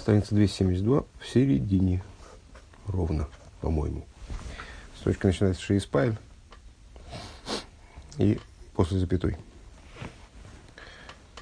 Страница 0.00 0.34
272 0.34 1.04
в 1.20 1.28
середине. 1.28 2.02
Ровно, 2.86 3.28
по-моему. 3.60 4.06
Строчка 4.98 5.26
начинается 5.26 5.60
шеиспайль 5.60 6.16
и 8.16 8.40
после 8.74 8.98
запятой. 8.98 9.36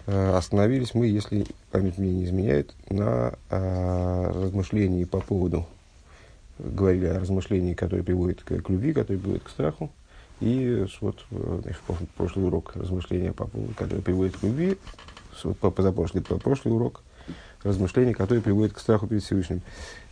Э, 0.06 0.36
остановились 0.36 0.92
мы, 0.92 1.06
если 1.06 1.46
память 1.71 1.98
мне 1.98 2.10
не 2.10 2.24
изменяет, 2.24 2.74
на 2.90 3.34
э, 3.48 4.32
размышлении 4.34 5.04
по 5.04 5.20
поводу, 5.20 5.64
говорили 6.59 7.06
о 7.06 7.20
размышлении, 7.20 7.75
которое 7.75 8.02
приводит 8.02 8.43
к, 8.43 8.61
к 8.61 8.68
любви, 8.70 8.93
которое 8.93 9.20
приводит 9.20 9.45
к 9.45 9.50
страху. 9.50 9.88
И 10.40 10.84
вот 11.00 11.25
э, 11.30 11.61
значит, 11.62 11.80
прошлый 12.16 12.46
урок 12.46 12.75
размышления 12.75 13.32
по 13.32 13.46
поводу, 13.46 13.72
которое 13.75 14.02
приводит 14.02 14.36
к 14.36 14.43
любви, 14.43 14.77
позапрошлый, 15.61 16.25
прошлый 16.25 16.75
урок 16.75 17.04
размышления, 17.62 18.14
которые 18.14 18.43
приводят 18.43 18.75
к 18.75 18.79
страху 18.79 19.06
перед 19.06 19.22
Всевышним. 19.22 19.62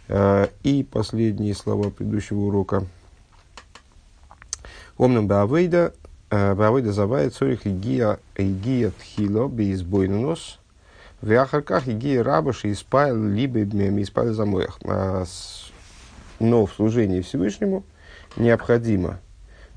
Э, 0.08 0.48
и 0.62 0.82
последние 0.82 1.54
слова 1.54 1.90
предыдущего 1.90 2.40
урока. 2.40 2.84
Омнам 4.96 5.26
Баавейда, 5.26 5.92
э, 6.30 6.54
Баавейда 6.54 6.92
завает 6.92 7.34
цорих 7.34 7.66
игия 7.66 8.18
игия 8.36 8.90
тхило 8.90 9.48
бейсбойнус, 9.48 10.58
в 11.20 11.30
Яхарках 11.30 11.88
игия 11.88 12.22
рабаш 12.22 12.64
испайл 12.64 13.22
либо 13.24 13.62
испайл 13.62 14.34
замоях. 14.34 14.78
А 14.84 15.24
но 16.38 16.66
в 16.66 16.72
служении 16.74 17.22
Всевышнему 17.22 17.82
необходимо, 18.36 19.20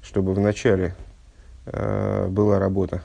чтобы 0.01 0.33
вначале 0.33 0.93
э, 1.65 2.27
была 2.27 2.59
работа, 2.59 3.03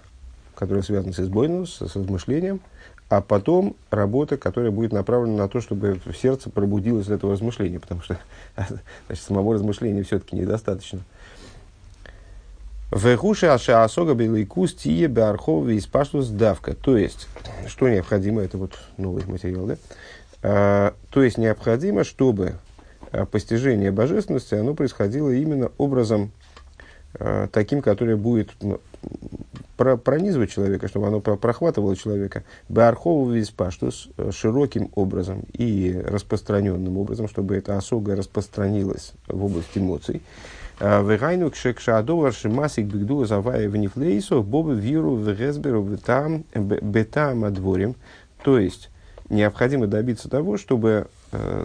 которая 0.57 0.83
связана 0.83 1.13
с 1.13 1.21
избойнус, 1.21 1.77
с 1.77 1.95
размышлением– 1.97 2.61
а 3.09 3.21
потом 3.21 3.77
работа, 3.91 4.37
которая 4.37 4.71
будет 4.71 4.93
направлена 4.93 5.37
на 5.37 5.49
то, 5.49 5.61
чтобы 5.61 6.01
в 6.05 6.15
сердце 6.15 6.51
пробудилось 6.51 7.09
этого 7.09 7.33
размышления, 7.33 7.81
потому 7.81 8.03
что 8.03 8.19
значит, 8.57 9.25
самого 9.25 9.55
размышления 9.55 10.03
все-таки 10.03 10.37
недостаточно. 10.37 11.01
Вехуши 12.95 13.47
аша 13.47 13.83
асога 13.83 14.15
белайкус 14.15 14.75
тие 14.75 15.09
беарховы 15.09 15.75
из 15.75 15.87
паштус 15.87 16.29
давка. 16.29 16.75
То 16.75 16.97
есть, 16.97 17.27
что 17.67 17.89
необходимо, 17.89 18.41
это 18.41 18.57
вот 18.57 18.79
новый 18.99 19.25
материал, 19.27 19.67
да? 19.67 19.77
А, 20.43 20.95
то 21.11 21.23
есть, 21.23 21.37
необходимо, 21.37 22.05
чтобы 22.05 22.55
а, 23.11 23.27
постижение 23.27 23.91
божественности, 23.91 24.55
оно 24.55 24.75
происходило 24.75 25.31
именно 25.31 25.73
образом 25.77 26.31
а, 27.15 27.49
таким, 27.49 27.83
который 27.83 28.17
будет 28.17 28.53
про, 28.53 28.81
пронизывать 29.77 30.51
человека, 30.51 30.89
чтобы 30.89 31.09
оно 31.09 31.21
прохватывало 31.21 31.97
человека, 31.97 32.45
Баархову 32.69 33.31
виспаштус 33.31 34.09
э, 34.17 34.31
широким 34.33 34.91
образом 34.95 35.45
и 35.53 35.93
распространенным 36.05 36.97
образом, 36.99 37.29
чтобы 37.29 37.57
это 37.57 37.77
осога 37.77 38.17
распространилось 38.17 39.13
в 39.27 39.45
область 39.45 39.77
эмоций. 39.77 40.23
А, 40.81 41.03
Вегайну 41.03 41.51
кшекшадовар 41.51 42.33
шимасик 42.33 42.87
бигду 42.87 43.25
завая 43.25 43.69
в 43.69 43.77
нефлейсу 43.77 44.43
бобы 44.43 44.75
виру 44.75 45.15
в 45.15 45.29
резберу 45.29 45.83
бетам 46.55 47.45
адворим. 47.45 47.95
То 48.43 48.59
есть, 48.59 48.91
необходимо 49.29 49.87
добиться 49.87 50.29
того, 50.29 50.59
чтобы 50.59 50.91
э, 50.91 51.07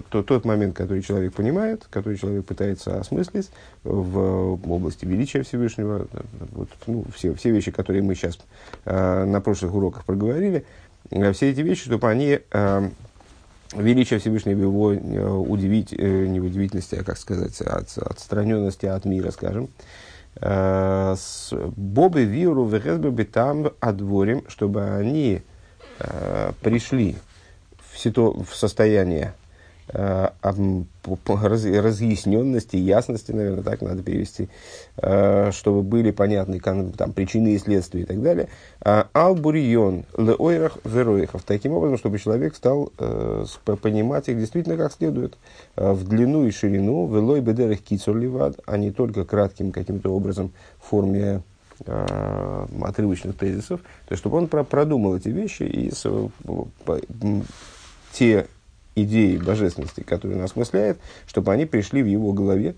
то, 0.09 0.23
тот 0.23 0.45
момент, 0.45 0.75
который 0.75 1.01
человек 1.01 1.33
понимает, 1.33 1.87
который 1.89 2.17
человек 2.17 2.45
пытается 2.45 2.99
осмыслить 2.99 3.49
в, 3.83 4.55
в 4.55 4.71
области 4.71 5.05
величия 5.05 5.43
Всевышнего, 5.43 6.07
вот, 6.51 6.69
ну, 6.87 7.05
все, 7.15 7.33
все 7.33 7.51
вещи, 7.51 7.71
которые 7.71 8.01
мы 8.01 8.15
сейчас 8.15 8.39
э, 8.85 9.25
на 9.25 9.41
прошлых 9.41 9.73
уроках 9.73 10.05
проговорили, 10.05 10.65
э, 11.11 11.31
все 11.33 11.51
эти 11.51 11.61
вещи, 11.61 11.85
чтобы 11.85 12.09
они 12.09 12.39
э, 12.51 12.89
величие 13.73 14.19
Всевышнего 14.19 14.61
его 14.61 14.93
э, 14.93 14.97
удивить, 14.97 15.93
э, 15.93 16.25
не 16.27 16.39
в 16.39 16.45
удивительности, 16.45 16.95
а, 16.95 17.03
как 17.03 17.17
сказать, 17.17 17.59
от, 17.61 17.97
отстраненности 17.97 18.85
от 18.85 19.05
мира, 19.05 19.31
скажем, 19.31 19.69
э, 20.41 21.15
Бобы, 21.75 22.23
Виру, 22.23 22.65
Вехесбе, 22.65 23.25
там 23.25 23.71
отворим, 23.79 24.43
чтобы 24.47 24.83
они 24.83 25.41
э, 25.99 26.51
пришли 26.61 27.15
ситу, 27.99 28.45
в 28.49 28.55
состояние 28.55 29.33
э, 29.33 29.48
разъясненности, 31.35 32.75
ясности, 32.75 33.31
наверное, 33.31 33.63
так 33.63 33.81
надо 33.81 34.03
перевести, 34.03 34.49
э, 34.97 35.51
чтобы 35.51 35.81
были 35.81 36.11
понятны 36.11 36.59
там, 36.59 37.13
причины 37.13 37.55
и 37.55 37.57
следствия 37.57 38.01
и 38.01 38.05
так 38.05 38.21
далее. 38.21 38.49
А 38.81 39.07
Албурьон 39.13 40.05
леойрах 40.17 40.77
вероихов. 40.83 41.43
Таким 41.43 41.73
образом, 41.73 41.97
чтобы 41.97 42.19
человек 42.19 42.55
стал 42.55 42.91
э, 42.99 43.45
понимать 43.81 44.29
их 44.29 44.37
действительно 44.37 44.77
как 44.77 44.93
следует, 44.93 45.37
э, 45.75 45.91
в 45.91 46.07
длину 46.07 46.45
и 46.45 46.51
ширину, 46.51 47.07
велой 47.07 47.41
бедерах 47.41 47.79
кицур 47.79 48.19
а 48.65 48.77
не 48.77 48.91
только 48.91 49.25
кратким 49.25 49.71
каким-то 49.71 50.13
образом 50.13 50.51
в 50.79 50.89
форме 50.89 51.41
э, 51.85 52.65
отрывочных 52.81 53.37
тезисов, 53.37 53.79
то 53.79 54.11
есть 54.11 54.19
чтобы 54.19 54.37
он 54.37 54.47
про 54.47 54.63
продумал 54.63 55.15
эти 55.15 55.29
вещи 55.29 55.63
и 55.63 55.91
те 58.11 58.47
идеи 59.03 59.37
божественности, 59.37 60.01
которые 60.01 60.37
он 60.39 60.45
осмысляет, 60.45 60.99
чтобы 61.27 61.51
они 61.51 61.65
пришли 61.65 62.03
в 62.03 62.07
его 62.07 62.33
голове 62.33 62.75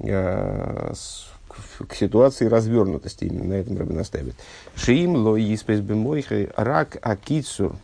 э, 0.00 0.92
с, 0.94 1.26
к, 1.48 1.86
к 1.88 1.94
ситуации 1.94 2.46
развернутости. 2.46 3.24
Именно 3.24 3.44
на 3.44 3.54
этом 3.54 3.78
Рабин 3.78 3.96
настаивает. 3.96 4.34
Шиим 4.74 5.16
ло 5.16 5.38
испес 5.38 5.80
бемойхай 5.80 6.50
рак 6.56 6.98
акицур 7.02 7.76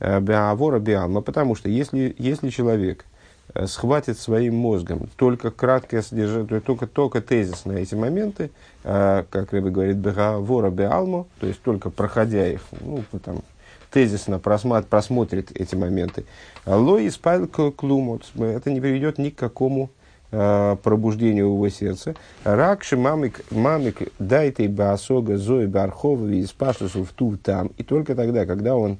э, 0.00 0.20
беавора 0.20 0.78
беалма. 0.78 1.20
Потому 1.20 1.54
что 1.54 1.68
если, 1.68 2.14
если 2.18 2.50
человек 2.50 3.04
э, 3.54 3.66
схватит 3.66 4.18
своим 4.18 4.56
мозгом 4.56 5.08
только 5.16 5.50
краткое 5.50 6.02
содержание, 6.02 6.60
только, 6.60 6.86
только 6.86 7.20
тезис 7.20 7.64
на 7.64 7.72
эти 7.72 7.94
моменты, 7.94 8.50
э, 8.84 9.24
как 9.30 9.52
Рэбе 9.52 9.70
говорит, 9.70 9.96
беавора 9.96 10.70
беалма, 10.70 11.26
то 11.40 11.46
есть 11.46 11.62
только 11.62 11.90
проходя 11.90 12.46
их, 12.48 12.62
ну, 12.80 13.02
там, 13.24 13.42
тезисно 13.92 14.38
просмат, 14.38 14.88
просмотрит 14.88 15.50
эти 15.54 15.74
моменты. 15.74 16.24
Ло 16.66 17.06
испайл 17.06 17.46
клумот. 17.46 18.24
Это 18.36 18.70
не 18.72 18.80
приведет 18.80 19.18
ни 19.18 19.30
к 19.30 19.36
какому 19.36 19.90
э, 20.32 20.76
пробуждению 20.82 21.46
его 21.46 21.68
сердца. 21.68 22.14
Ракши 22.44 22.96
мамик, 22.96 23.44
мамик 23.50 24.12
дайте 24.18 24.68
баасога 24.68 25.36
зои 25.36 25.66
бархова 25.66 26.28
и 26.28 26.44
спаштусу 26.44 27.04
в 27.04 27.12
ту 27.12 27.36
там. 27.36 27.70
И 27.76 27.82
только 27.82 28.14
тогда, 28.14 28.46
когда 28.46 28.74
он 28.74 28.98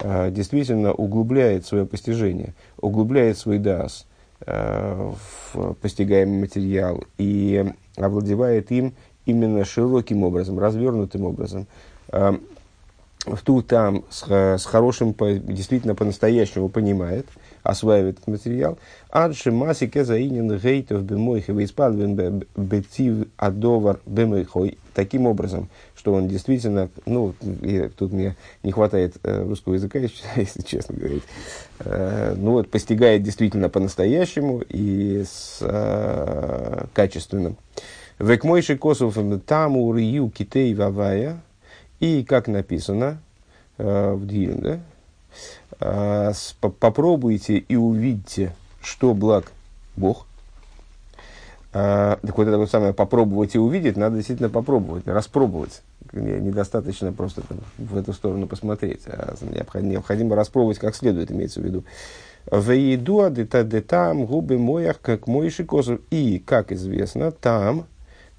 э, 0.00 0.30
действительно 0.30 0.92
углубляет 0.92 1.66
свое 1.66 1.86
постижение, 1.86 2.54
углубляет 2.78 3.38
свой 3.38 3.58
дас 3.58 4.06
э, 4.46 5.12
в 5.52 5.74
постигаемый 5.74 6.40
материал 6.40 7.02
и 7.16 7.64
овладевает 7.96 8.70
им 8.70 8.94
именно 9.24 9.64
широким 9.64 10.22
образом, 10.22 10.58
развернутым 10.58 11.24
образом, 11.24 11.66
э, 12.12 12.34
в 13.26 13.42
ту 13.42 13.62
там 13.62 14.04
с, 14.10 14.24
с 14.24 14.64
хорошим, 14.64 15.12
по, 15.12 15.32
действительно 15.32 15.94
по-настоящему 15.94 16.68
понимает, 16.68 17.26
осваивает 17.62 18.16
этот 18.16 18.28
материал. 18.28 18.78
Адши 19.10 19.50
маси 19.50 19.88
кезаинин 19.88 20.56
гейтов 20.58 21.02
бемойхи 21.02 21.50
вейспадвен 21.50 22.44
бетив 22.56 23.26
адовар 23.36 23.98
бемойхой. 24.06 24.78
Таким 24.94 25.26
образом, 25.26 25.68
что 25.96 26.14
он 26.14 26.28
действительно, 26.28 26.88
ну, 27.04 27.34
тут 27.98 28.12
мне 28.12 28.36
не 28.62 28.72
хватает 28.72 29.16
э, 29.22 29.44
русского 29.44 29.74
языка, 29.74 29.98
если 30.36 30.62
честно 30.62 30.96
говорить, 30.96 31.24
э, 31.80 32.34
ну 32.36 32.52
вот, 32.52 32.70
постигает 32.70 33.22
действительно 33.22 33.68
по-настоящему 33.68 34.62
и 34.68 35.24
с 35.28 35.58
э, 35.60 36.84
качественным. 36.94 37.56
Векмойши 38.18 38.78
косов 38.78 39.18
таму 39.44 39.94
рию 39.94 40.30
китей 40.30 40.72
вавая, 40.74 41.42
и 42.00 42.24
как 42.24 42.48
написано 42.48 43.18
э, 43.78 44.12
в 44.12 44.26
Дилем, 44.26 44.60
да? 44.60 44.80
Э, 45.80 46.32
попробуйте 46.60 47.58
и 47.58 47.76
увидите, 47.76 48.54
что 48.82 49.14
благ 49.14 49.52
Бог. 49.96 50.26
Э, 51.72 52.16
так 52.22 52.36
вот 52.36 52.48
это 52.48 52.58
вот 52.58 52.70
самое 52.70 52.92
попробовать 52.92 53.54
и 53.54 53.58
увидеть, 53.58 53.96
надо 53.96 54.16
действительно 54.16 54.48
попробовать, 54.48 55.06
распробовать. 55.06 55.82
Недостаточно 56.12 57.12
просто 57.12 57.42
там, 57.42 57.58
в 57.78 57.96
эту 57.96 58.12
сторону 58.12 58.46
посмотреть, 58.46 59.02
а 59.06 59.34
необходимо, 59.42 59.92
необходимо 59.92 60.36
распробовать 60.36 60.78
как 60.78 60.94
следует, 60.94 61.30
имеется 61.30 61.60
в 61.60 61.64
виду. 61.64 61.84
Вейдуа 62.50 63.28
детам 63.30 64.24
губы 64.24 64.56
моях, 64.56 65.00
как 65.00 65.26
мой 65.26 65.50
шикосов. 65.50 66.00
И, 66.10 66.38
как 66.38 66.70
известно, 66.70 67.32
там, 67.32 67.86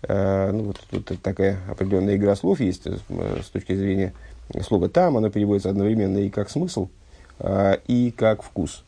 ну, 0.07 0.63
вот 0.63 0.79
тут 0.89 1.21
такая 1.21 1.59
определенная 1.69 2.17
игра 2.17 2.35
слов 2.35 2.59
есть 2.59 2.85
э, 2.85 2.97
с 3.41 3.49
точки 3.49 3.75
зрения 3.75 4.13
слова 4.61 4.89
«там», 4.89 5.17
оно 5.17 5.29
переводится 5.29 5.69
одновременно 5.69 6.19
и 6.19 6.29
как 6.29 6.49
смысл, 6.49 6.89
э, 7.39 7.77
и 7.87 8.11
как 8.11 8.43
вкус. 8.43 8.83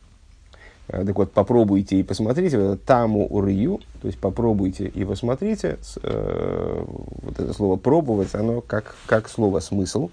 Так 0.86 1.16
вот, 1.16 1.32
попробуйте 1.32 2.00
и 2.00 2.02
посмотрите, 2.02 2.76
таму 2.84 3.26
урью, 3.26 3.80
то 4.02 4.08
есть 4.08 4.18
попробуйте 4.18 4.86
и 4.88 5.04
посмотрите, 5.04 5.78
вот 6.02 7.38
это 7.38 7.52
слово 7.52 7.76
пробовать, 7.76 8.34
оно 8.34 8.60
как, 8.60 8.96
как 9.06 9.28
слово 9.28 9.60
смысл, 9.60 10.10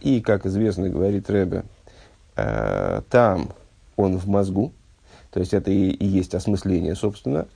и, 0.00 0.20
как 0.24 0.46
известно, 0.46 0.88
говорит 0.88 1.30
Рэбе, 1.30 1.62
там 2.34 3.50
он 3.94 4.18
в 4.18 4.26
мозгу, 4.26 4.72
то 5.30 5.38
есть 5.38 5.54
это 5.54 5.70
и, 5.70 5.90
и 5.90 6.04
есть 6.06 6.34
осмысление, 6.34 6.96
собственно. 6.96 7.46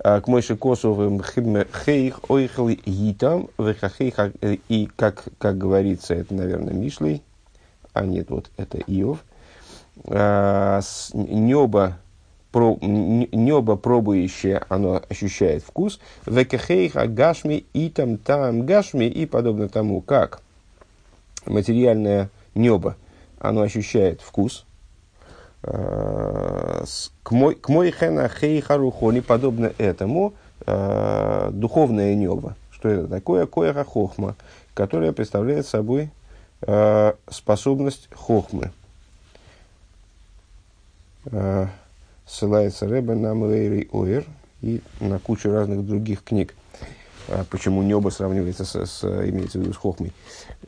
А, 0.00 0.20
к 0.20 0.28
мойши 0.28 0.56
косовым 0.56 1.22
хейх 1.22 2.20
ойхл 2.30 2.68
гитам 2.68 3.48
и 4.68 4.88
как, 4.94 5.24
как 5.38 5.58
говорится, 5.58 6.14
это, 6.14 6.34
наверное, 6.34 6.72
Мишлей, 6.72 7.22
а 7.92 8.06
нет, 8.06 8.30
вот 8.30 8.50
это 8.56 8.78
Иов. 8.78 9.24
А, 10.04 10.80
небо, 11.12 11.98
про, 12.52 12.78
небо 12.80 13.76
пробующее, 13.76 14.62
оно 14.68 15.02
ощущает 15.08 15.64
вкус. 15.64 15.98
Векехейха 16.26 17.08
гашми 17.08 17.64
и 17.72 17.90
там 17.90 18.18
там 18.18 18.64
гашми 18.64 19.06
и 19.06 19.26
подобно 19.26 19.68
тому, 19.68 20.00
как 20.00 20.42
материальное 21.44 22.30
небо, 22.54 22.96
оно 23.40 23.62
ощущает 23.62 24.20
вкус. 24.20 24.64
Э, 27.30 27.54
к 27.54 27.68
мой 27.68 27.90
хена 27.90 28.28
хей 28.28 28.60
харухони, 28.60 29.20
подобно 29.20 29.72
этому, 29.78 30.34
э, 30.66 31.50
духовное 31.52 32.14
небо. 32.14 32.56
Что 32.70 32.88
это 32.88 33.08
такое? 33.08 33.46
Коэра 33.46 33.84
хохма, 33.84 34.36
которое 34.74 35.12
представляет 35.12 35.66
собой 35.66 36.10
э, 36.62 37.12
способность 37.28 38.08
хохмы. 38.14 38.70
Ссылается 42.26 42.88
Рэбе 42.88 43.14
на 43.14 43.34
Млейри 43.34 43.88
Оэр 43.92 44.24
и 44.62 44.80
на 45.00 45.18
кучу 45.18 45.50
разных 45.50 45.84
других 45.84 46.22
книг. 46.22 46.54
Почему 47.50 47.82
небо 47.82 48.08
сравнивается 48.08 48.64
с, 48.64 48.86
с 48.86 49.04
имеется 49.04 49.58
в 49.58 49.62
виду 49.62 49.74
с 49.74 49.76
хохмой, 49.76 50.12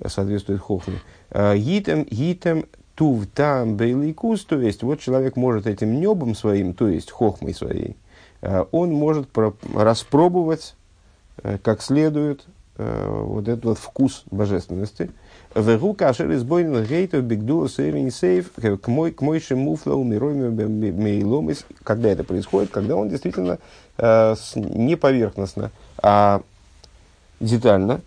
соответствует 0.07 0.61
хохме. 0.61 1.01
Гитем, 1.33 2.05
гитем 2.05 2.67
тув 3.01 3.27
там 3.35 3.77
бейликус, 3.77 4.45
то 4.45 4.61
есть 4.61 4.83
вот 4.83 5.01
человек 5.01 5.35
может 5.35 5.67
этим 5.67 5.99
небом 5.99 6.35
своим, 6.35 6.75
то 6.75 6.87
есть 6.87 7.11
хохмой 7.11 7.55
своей, 7.55 7.97
э, 8.43 8.67
он 8.73 8.93
может 8.93 9.27
распробовать 9.75 10.75
э, 11.43 11.57
как 11.63 11.81
следует 11.81 12.45
э, 12.77 13.23
вот 13.25 13.49
этот 13.49 13.65
вот 13.65 13.79
вкус 13.79 14.25
божественности. 14.31 15.11
Вегу 15.55 15.95
кашер 15.95 16.31
избойнил 16.35 16.85
гейтов 16.85 17.25
бигдула 17.25 17.71
сейвин 17.71 18.11
сейв 18.11 18.53
к 18.53 18.89
мой 18.89 19.13
к 19.13 19.23
мой 19.23 19.41
шемуфлау 19.41 20.05
миройми 20.05 21.57
Когда 21.83 22.11
это 22.11 22.23
происходит? 22.23 22.69
Когда 22.69 22.97
он 22.97 23.09
действительно 23.09 23.59
не 23.97 24.97
поверхностно, 24.97 25.71
а 26.03 26.43
детально 27.41 28.03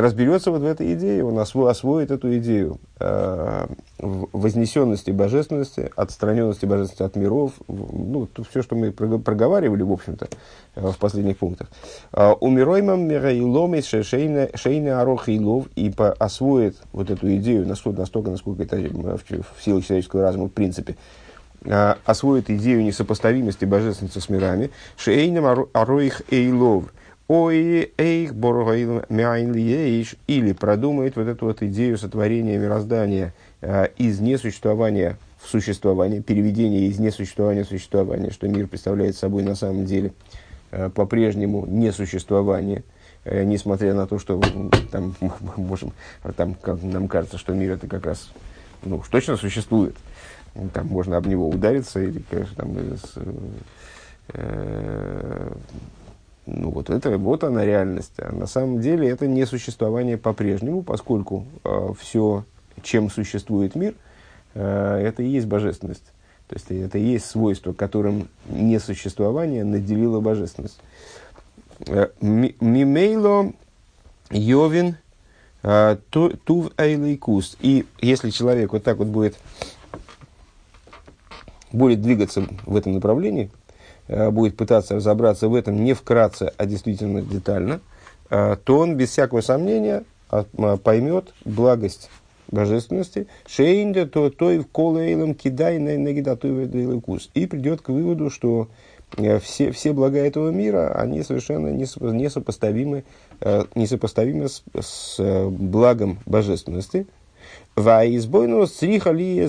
разберется 0.00 0.50
вот 0.50 0.60
в 0.60 0.66
этой 0.66 0.92
идее, 0.94 1.24
он 1.24 1.38
осво, 1.38 1.70
освоит 1.70 2.10
эту 2.10 2.36
идею 2.38 2.78
э, 3.00 3.66
вознесенности 3.98 5.10
божественности, 5.10 5.90
отстраненности 5.96 6.66
божественности 6.66 7.02
от 7.02 7.16
миров, 7.16 7.52
ну, 7.68 8.26
то, 8.26 8.44
все, 8.44 8.62
что 8.62 8.76
мы 8.76 8.92
проговаривали, 8.92 9.82
в 9.82 9.92
общем-то, 9.92 10.28
э, 10.74 10.86
в 10.86 10.98
последних 10.98 11.38
пунктах. 11.38 11.68
Э, 12.12 12.32
Умироймам 12.32 13.08
мираилом 13.08 13.74
шейна 13.82 15.00
арох 15.00 15.28
и 15.28 15.40
лов, 15.40 15.66
и 15.76 15.92
освоит 15.96 16.76
вот 16.92 17.10
эту 17.10 17.34
идею 17.36 17.66
настолько, 17.66 18.00
настолько 18.00 18.30
насколько 18.30 18.64
это 18.64 18.76
в, 18.76 19.18
в 19.18 19.64
силах 19.64 19.84
человеческого 19.84 20.22
разума 20.22 20.46
в 20.48 20.52
принципе, 20.52 20.96
э, 21.64 21.94
освоит 22.04 22.50
идею 22.50 22.84
несопоставимости 22.84 23.64
божественности 23.64 24.18
с 24.18 24.28
мирами, 24.28 24.70
шейнам 24.96 25.68
ароих 25.72 26.22
эйлов– 26.30 26.84
Ой, 27.28 27.92
эйх, 27.98 28.34
или 30.28 30.52
продумает 30.52 31.16
вот 31.16 31.26
эту 31.26 31.46
вот 31.46 31.60
идею 31.60 31.98
сотворения 31.98 32.56
мироздания 32.56 33.34
э, 33.62 33.88
из 33.96 34.20
несуществования 34.20 35.18
в 35.42 35.48
существование, 35.48 36.22
переведение 36.22 36.86
из 36.86 37.00
несуществования 37.00 37.64
в 37.64 37.68
существование, 37.68 38.30
что 38.30 38.46
мир 38.46 38.68
представляет 38.68 39.16
собой 39.16 39.42
на 39.42 39.56
самом 39.56 39.86
деле 39.86 40.12
э, 40.70 40.88
по-прежнему 40.88 41.66
несуществование, 41.66 42.84
э, 43.24 43.42
несмотря 43.42 43.92
на 43.94 44.06
то, 44.06 44.20
что 44.20 44.40
там, 44.92 45.16
можем, 45.56 45.94
там 46.36 46.54
как, 46.54 46.80
нам 46.80 47.08
кажется, 47.08 47.38
что 47.38 47.54
мир 47.54 47.72
это 47.72 47.88
как 47.88 48.06
раз 48.06 48.30
ну, 48.84 49.02
точно 49.10 49.36
существует. 49.36 49.96
Там 50.72 50.86
можно 50.86 51.16
об 51.16 51.26
него 51.26 51.48
удариться 51.48 52.00
или, 52.00 52.22
конечно, 52.30 52.54
там, 52.54 52.76
э, 54.28 55.52
ну 56.46 56.70
вот 56.70 56.90
это 56.90 57.18
вот 57.18 57.44
она 57.44 57.64
реальность. 57.64 58.14
А 58.18 58.32
на 58.32 58.46
самом 58.46 58.80
деле 58.80 59.08
это 59.08 59.26
не 59.26 59.44
существование 59.46 60.16
по-прежнему, 60.16 60.82
поскольку 60.82 61.44
э, 61.64 61.88
все, 62.00 62.44
чем 62.82 63.10
существует 63.10 63.74
мир, 63.74 63.94
э, 64.54 65.02
это 65.04 65.22
и 65.22 65.28
есть 65.28 65.46
божественность. 65.46 66.12
То 66.48 66.54
есть 66.54 66.70
это 66.70 66.98
и 66.98 67.04
есть 67.04 67.26
свойство, 67.26 67.72
которым 67.72 68.28
несуществование 68.48 69.64
наделило 69.64 70.20
божественность. 70.20 70.78
Э, 71.86 72.08
мимейло 72.20 73.52
йовин 74.30 74.96
э, 75.64 75.96
тув 76.10 76.70
эйлейкус. 76.78 77.56
И 77.60 77.86
если 78.00 78.30
человек 78.30 78.72
вот 78.72 78.84
так 78.84 78.98
вот 78.98 79.08
будет, 79.08 79.36
будет 81.72 82.00
двигаться 82.02 82.46
в 82.64 82.76
этом 82.76 82.94
направлении, 82.94 83.50
будет 84.08 84.56
пытаться 84.56 84.96
разобраться 84.96 85.48
в 85.48 85.54
этом 85.54 85.84
не 85.84 85.92
вкратце, 85.94 86.52
а 86.56 86.66
действительно 86.66 87.22
детально, 87.22 87.80
э, 88.30 88.56
то 88.62 88.78
он 88.78 88.96
без 88.96 89.10
всякого 89.10 89.40
сомнения 89.40 90.04
поймет 90.82 91.32
благость 91.44 92.10
божественности, 92.48 93.28
шейнде, 93.46 94.06
то 94.06 94.30
той 94.30 94.58
в 94.58 94.66
колейлом 94.66 95.34
кидай 95.34 95.78
на 95.78 95.96
негидатуй 95.96 96.64
и 97.34 97.46
придет 97.46 97.80
к 97.80 97.88
выводу, 97.88 98.30
что 98.30 98.68
э, 99.16 99.38
все, 99.40 99.72
все 99.72 99.92
блага 99.92 100.18
этого 100.18 100.50
мира, 100.50 100.92
они 100.94 101.22
совершенно 101.22 101.68
несопоставимы, 101.68 103.04
несопоставимы 103.74 104.48
с, 104.48 104.62
с 104.80 105.48
благом 105.48 106.18
божественности, 106.26 107.06
Ваизбойну 107.76 108.66
сриха 108.66 109.12
ли 109.12 109.46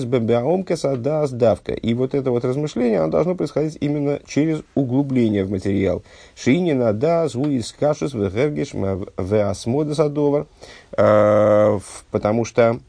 да 0.98 1.26
сдавка. 1.26 1.72
И 1.72 1.94
вот 1.94 2.14
это 2.14 2.30
вот 2.30 2.44
размышление, 2.44 3.00
оно 3.00 3.10
должно 3.10 3.34
происходить 3.34 3.78
именно 3.80 4.20
через 4.26 4.62
углубление 4.74 5.44
в 5.44 5.50
материал. 5.50 6.02
Шинина 6.36 6.92
да 6.92 7.26
звуис 7.28 7.72
кашус 7.72 8.12
вегергиш 8.12 8.74
веасмода 8.74 9.94
садовар. 9.94 10.46
А, 10.92 11.78
потому 12.10 12.44
что, 12.44 12.80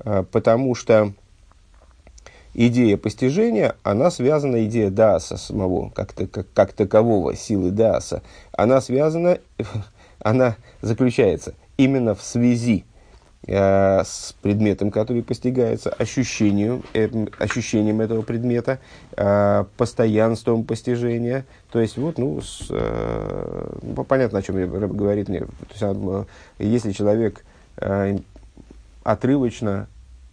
а, 0.00 0.24
потому 0.24 0.74
что 0.74 1.12
идея 2.54 2.96
постижения, 2.96 3.76
она 3.84 4.10
связана, 4.10 4.64
идея 4.64 4.90
Дааса 4.90 5.36
самого, 5.36 5.90
как, 5.90 6.14
как, 6.14 6.46
как 6.52 6.72
такового, 6.72 7.36
силы 7.36 7.70
Дааса, 7.70 8.22
она 8.50 8.80
связана, 8.80 9.38
она 10.18 10.56
заключается 10.82 11.54
именно 11.76 12.16
в 12.16 12.22
связи 12.22 12.84
Э, 13.46 14.02
с 14.04 14.34
предметом, 14.42 14.90
который 14.90 15.22
постигается, 15.22 15.90
ощущением, 15.90 16.82
э, 16.92 17.08
ощущением 17.38 18.00
этого 18.00 18.22
предмета, 18.22 18.80
э, 19.16 19.64
постоянством 19.76 20.64
постижения. 20.64 21.46
То 21.70 21.80
есть, 21.80 21.96
вот, 21.96 22.18
ну, 22.18 22.40
с, 22.40 22.66
э, 22.68 23.78
ну, 23.80 24.04
понятно, 24.04 24.40
о 24.40 24.42
чем 24.42 24.56
говорит 24.68 25.28
мне. 25.28 25.40
То 25.40 25.46
есть, 25.70 25.82
э, 25.82 26.24
если 26.58 26.90
человек 26.90 27.44
э, 27.76 28.18
отрывочно 29.04 29.86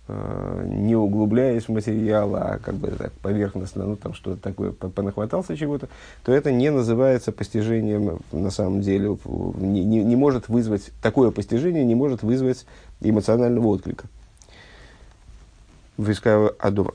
не 0.08 0.96
углубляясь 0.96 1.64
в 1.64 1.70
материал, 1.70 2.36
а 2.36 2.60
как 2.64 2.76
бы 2.76 2.90
так 2.90 3.12
поверхностно, 3.14 3.86
ну 3.86 3.96
там 3.96 4.14
что-то 4.14 4.40
такое 4.42 4.72
понахватался 4.72 5.58
чего-то, 5.58 5.88
то 6.24 6.32
это 6.32 6.52
не 6.52 6.70
называется 6.70 7.32
постижением 7.32 8.20
на 8.32 8.52
самом 8.52 8.82
деле, 8.82 9.18
не, 9.26 9.84
не, 9.84 10.04
не 10.04 10.16
может 10.16 10.48
вызвать, 10.48 10.92
такое 11.02 11.32
постижение 11.32 11.84
не 11.84 11.96
может 11.96 12.22
вызвать 12.22 12.66
эмоционального 13.02 13.68
отклика. 13.68 14.06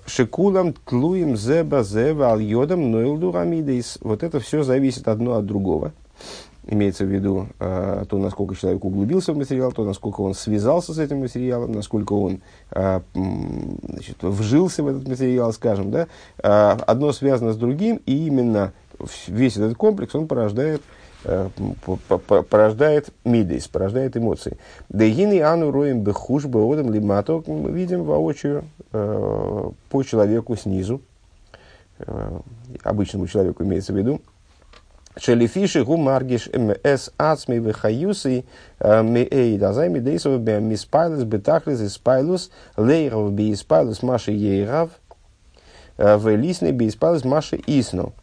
Шекулам 0.07 0.75
тлуем 0.75 1.37
зеба 1.37 1.83
зева 1.83 2.33
ал 2.33 2.39
йодам 2.39 2.91
нойлду 2.91 3.35
Вот 4.03 4.23
это 4.23 4.41
все 4.41 4.63
зависит 4.63 5.09
одно 5.09 5.35
от 5.35 5.47
другого 5.47 5.93
имеется 6.71 7.05
в 7.05 7.09
виду 7.09 7.49
э, 7.59 8.05
то, 8.09 8.19
насколько 8.19 8.55
человек 8.55 8.85
углубился 8.85 9.33
в 9.33 9.37
материал, 9.37 9.73
то, 9.73 9.85
насколько 9.85 10.21
он 10.21 10.35
связался 10.35 10.95
с 10.95 10.99
этим 10.99 11.21
материалом, 11.21 11.73
насколько 11.73 12.13
он 12.13 12.41
э, 12.71 13.01
значит, 13.13 14.17
вжился 14.23 14.83
в 14.83 14.89
этот 14.89 15.07
материал, 15.07 15.53
скажем, 15.53 15.91
да, 15.91 16.07
э, 16.39 16.77
одно 16.87 17.13
связано 17.13 17.53
с 17.53 17.57
другим, 17.57 18.01
и 18.07 18.27
именно 18.27 18.73
весь 19.27 19.57
этот 19.57 19.77
комплекс, 19.77 20.15
он 20.15 20.29
порождает, 20.29 20.83
э, 21.25 21.49
порождает 22.49 23.11
мидейс, 23.25 23.67
порождает 23.69 24.17
эмоции. 24.17 24.57
Дегины 24.89 25.41
ану 25.43 25.71
роем 25.71 26.03
бехуш 26.03 26.45
беодам 26.45 26.93
лимато, 26.93 27.43
мы 27.47 27.71
видим 27.73 28.05
воочию 28.05 28.65
э, 28.93 29.71
по 29.91 30.03
человеку 30.05 30.57
снизу, 30.57 31.01
э, 31.99 32.39
обычному 32.85 33.27
человеку 33.27 33.65
имеется 33.65 33.93
в 33.93 33.97
виду, 33.97 34.21
Шелифиши 35.17 35.85
гу 35.85 35.97
маргиш 35.97 36.49
эс 36.83 37.11
ацми 37.19 37.59
вехаюси 37.59 38.45
меэйд. 38.81 39.63
А 39.63 39.73
займи 39.73 40.01
дейсов 40.01 40.41
миспайлус 40.41 41.25
бетахлис 41.25 41.81
испайлус 41.83 42.51
лейров 42.77 43.33
би 43.33 43.53
испайлус 43.53 44.03
маши 44.03 44.33
ейрав. 44.33 44.91
в 46.01 46.35
лисной 46.35 46.73
бейспалс 46.73 47.25
Маши 47.25 47.61
Исну. 47.67 48.15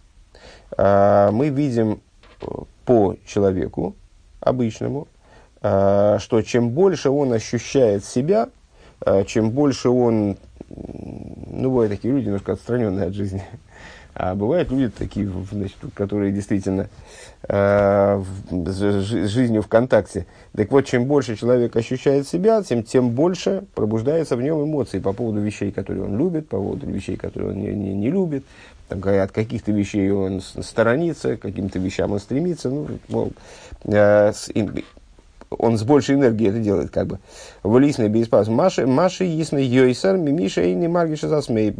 Мы 0.77 1.49
видим 1.49 2.01
по 2.85 3.15
человеку 3.25 3.95
обычному, 4.39 5.07
что 5.59 6.41
чем 6.45 6.71
больше 6.71 7.09
он 7.09 7.33
ощущает 7.33 8.03
себя, 8.03 8.49
чем 9.27 9.51
больше 9.51 9.89
он, 9.89 10.37
ну, 10.69 11.69
бывают 11.69 11.91
такие 11.91 12.13
люди 12.13 12.25
немножко 12.25 12.53
отстраненные 12.53 13.07
от 13.07 13.13
жизни, 13.13 13.43
а 14.19 14.33
бывают 14.33 14.71
люди 14.71 14.89
такие, 14.89 15.31
значит, 15.51 15.77
которые 15.93 16.31
действительно 16.31 16.89
э, 17.47 18.23
с 18.49 18.79
жизнью 19.29 19.61
в 19.61 19.67
контакте. 19.67 20.25
Так 20.55 20.71
вот, 20.71 20.85
чем 20.85 21.05
больше 21.05 21.35
человек 21.35 21.75
ощущает 21.75 22.27
себя, 22.27 22.63
тем, 22.63 22.81
тем 22.81 23.11
больше 23.11 23.65
пробуждается 23.75 24.35
в 24.35 24.41
нем 24.41 24.63
эмоций 24.63 25.01
по 25.01 25.13
поводу 25.13 25.39
вещей, 25.39 25.71
которые 25.71 26.05
он 26.05 26.17
любит, 26.17 26.49
по 26.49 26.57
поводу 26.57 26.87
вещей, 26.87 27.15
которые 27.15 27.51
он 27.51 27.57
не, 27.57 27.67
не, 27.67 27.93
не 27.93 28.09
любит. 28.09 28.43
Там, 28.87 29.03
от 29.03 29.31
каких-то 29.31 29.71
вещей 29.71 30.09
он 30.09 30.41
сторонится, 30.41 31.37
к 31.37 31.41
каким-то 31.41 31.77
вещам 31.77 32.11
он 32.11 32.19
стремится. 32.19 32.69
Ну, 32.69 32.87
мол, 33.09 33.33
э, 33.83 34.31
с, 34.33 34.49
он 35.49 35.77
с 35.77 35.83
большей 35.83 36.15
энергией 36.15 36.49
это 36.49 36.59
делает, 36.59 36.91
как 36.91 37.07
бы. 37.07 37.19
Вылисный 37.63 38.09
бейспас. 38.09 38.47
Маши, 38.47 38.85
Маши, 38.85 39.23
ясный 39.23 39.65
йойсар, 39.65 40.17
мимиша 40.17 40.61
и 40.61 40.73
не 40.73 40.87
маргиша 40.87 41.27
засмей. 41.27 41.73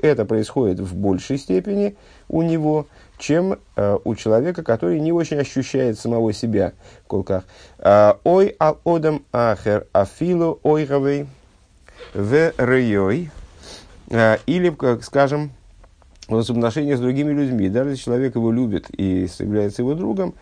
Это 0.00 0.24
происходит 0.24 0.80
в 0.80 0.96
большей 0.96 1.38
степени 1.38 1.96
у 2.28 2.42
него, 2.42 2.86
чем 3.18 3.58
э, 3.76 3.98
у 4.04 4.14
человека, 4.14 4.62
который 4.62 5.00
не 5.00 5.12
очень 5.12 5.38
ощущает 5.38 5.98
самого 5.98 6.32
себя. 6.32 6.72
Колках. 7.06 7.44
А, 7.78 8.18
ой 8.24 8.54
ал 8.58 8.78
одам 8.84 9.22
ахер 9.32 9.86
афилу 9.92 10.60
ойравей 10.62 11.26
в 12.14 12.52
рейой. 12.56 13.30
А, 14.10 14.38
или, 14.46 14.70
как 14.70 15.04
скажем, 15.04 15.50
в 16.28 16.38
отношении 16.38 16.94
с 16.94 17.00
другими 17.00 17.32
людьми. 17.32 17.68
Даже 17.68 17.96
человек 17.96 18.36
его 18.36 18.52
любит 18.52 18.86
и 18.96 19.28
является 19.38 19.82
его 19.82 19.94
другом, 19.94 20.34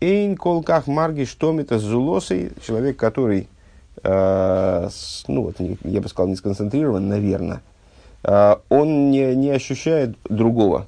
Эйн 0.00 0.36
колках 0.36 0.86
марги 0.86 1.24
штомита 1.24 1.78
с 1.78 1.82
зулосой, 1.82 2.52
человек, 2.64 2.96
который, 2.96 3.48
э, 4.04 4.88
с, 4.90 5.24
ну 5.26 5.42
вот, 5.42 5.58
не, 5.58 5.76
я 5.82 6.00
бы 6.00 6.08
сказал, 6.08 6.28
не 6.28 6.36
сконцентрирован, 6.36 7.08
наверное, 7.08 7.62
э, 8.22 8.56
он 8.68 9.10
не, 9.10 9.34
не 9.34 9.50
ощущает 9.50 10.16
другого. 10.28 10.86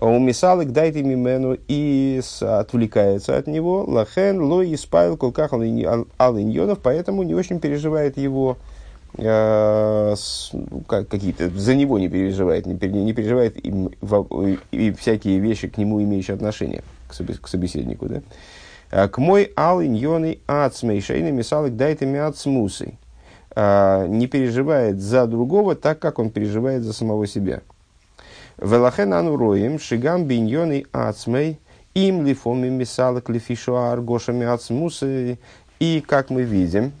У 0.00 0.18
мисалык 0.18 0.68
дайте 0.70 1.02
мимену 1.02 1.56
и 1.66 2.20
отвлекается 2.40 3.36
от 3.36 3.46
него. 3.46 3.82
Лахен 3.84 4.40
лой 4.42 4.74
испавил 4.74 5.16
колках 5.16 5.52
алиньонов, 5.54 6.78
поэтому 6.82 7.22
не 7.22 7.34
очень 7.34 7.58
переживает 7.58 8.16
его 8.16 8.58
э, 9.16 10.14
ну, 10.52 10.82
как, 10.86 11.08
какие-то, 11.08 11.48
за 11.50 11.74
него 11.74 11.98
не 11.98 12.08
переживает, 12.08 12.66
не, 12.66 12.74
не 12.74 13.12
переживает 13.12 13.56
и, 13.56 13.70
и, 13.70 14.58
и 14.70 14.92
всякие 14.92 15.40
вещи 15.40 15.66
к 15.66 15.78
нему 15.78 16.00
имеющие 16.00 16.34
отношение 16.34 16.84
к 17.08 17.48
собеседнику, 17.48 18.06
да? 18.06 18.22
А, 18.90 19.08
к 19.08 19.18
мой 19.18 19.52
ал 19.56 19.82
иньоны 19.82 20.38
ацмей 20.46 21.00
шейны 21.00 21.32
мисалик 21.32 21.76
дайтами 21.76 22.18
ацмусой. 22.18 22.98
А, 23.54 24.06
не 24.06 24.26
переживает 24.26 25.00
за 25.00 25.26
другого 25.26 25.74
так, 25.74 25.98
как 25.98 26.18
он 26.18 26.30
переживает 26.30 26.82
за 26.82 26.92
самого 26.92 27.26
себя. 27.26 27.62
Велахен 28.58 29.12
ануроим 29.12 29.78
шигам 29.78 30.24
биньоны 30.24 30.84
ацмей 30.92 31.58
им 31.96 32.26
лифоми 32.26 32.68
мисалик 32.68 33.30
лифишуар 33.30 34.00
гошами 34.02 34.46
ацмусы. 34.46 35.38
И, 35.78 36.02
как 36.06 36.30
мы 36.30 36.42
видим, 36.42 36.92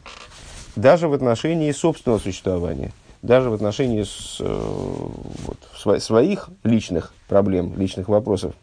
даже 0.74 1.08
в 1.08 1.14
отношении 1.14 1.72
собственного 1.72 2.18
существования, 2.18 2.92
даже 3.22 3.48
в 3.48 3.54
отношении 3.54 4.02
с, 4.02 4.38
э, 4.40 4.44
вот, 4.44 6.02
своих 6.02 6.50
личных 6.62 7.14
проблем, 7.28 7.74
личных 7.76 8.08
вопросов, 8.08 8.54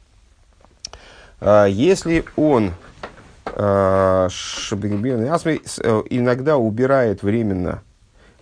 если 1.68 2.24
он 2.36 2.74
а, 3.46 4.28
э, 4.28 6.02
иногда 6.10 6.58
убирает 6.58 7.22
временно, 7.24 7.84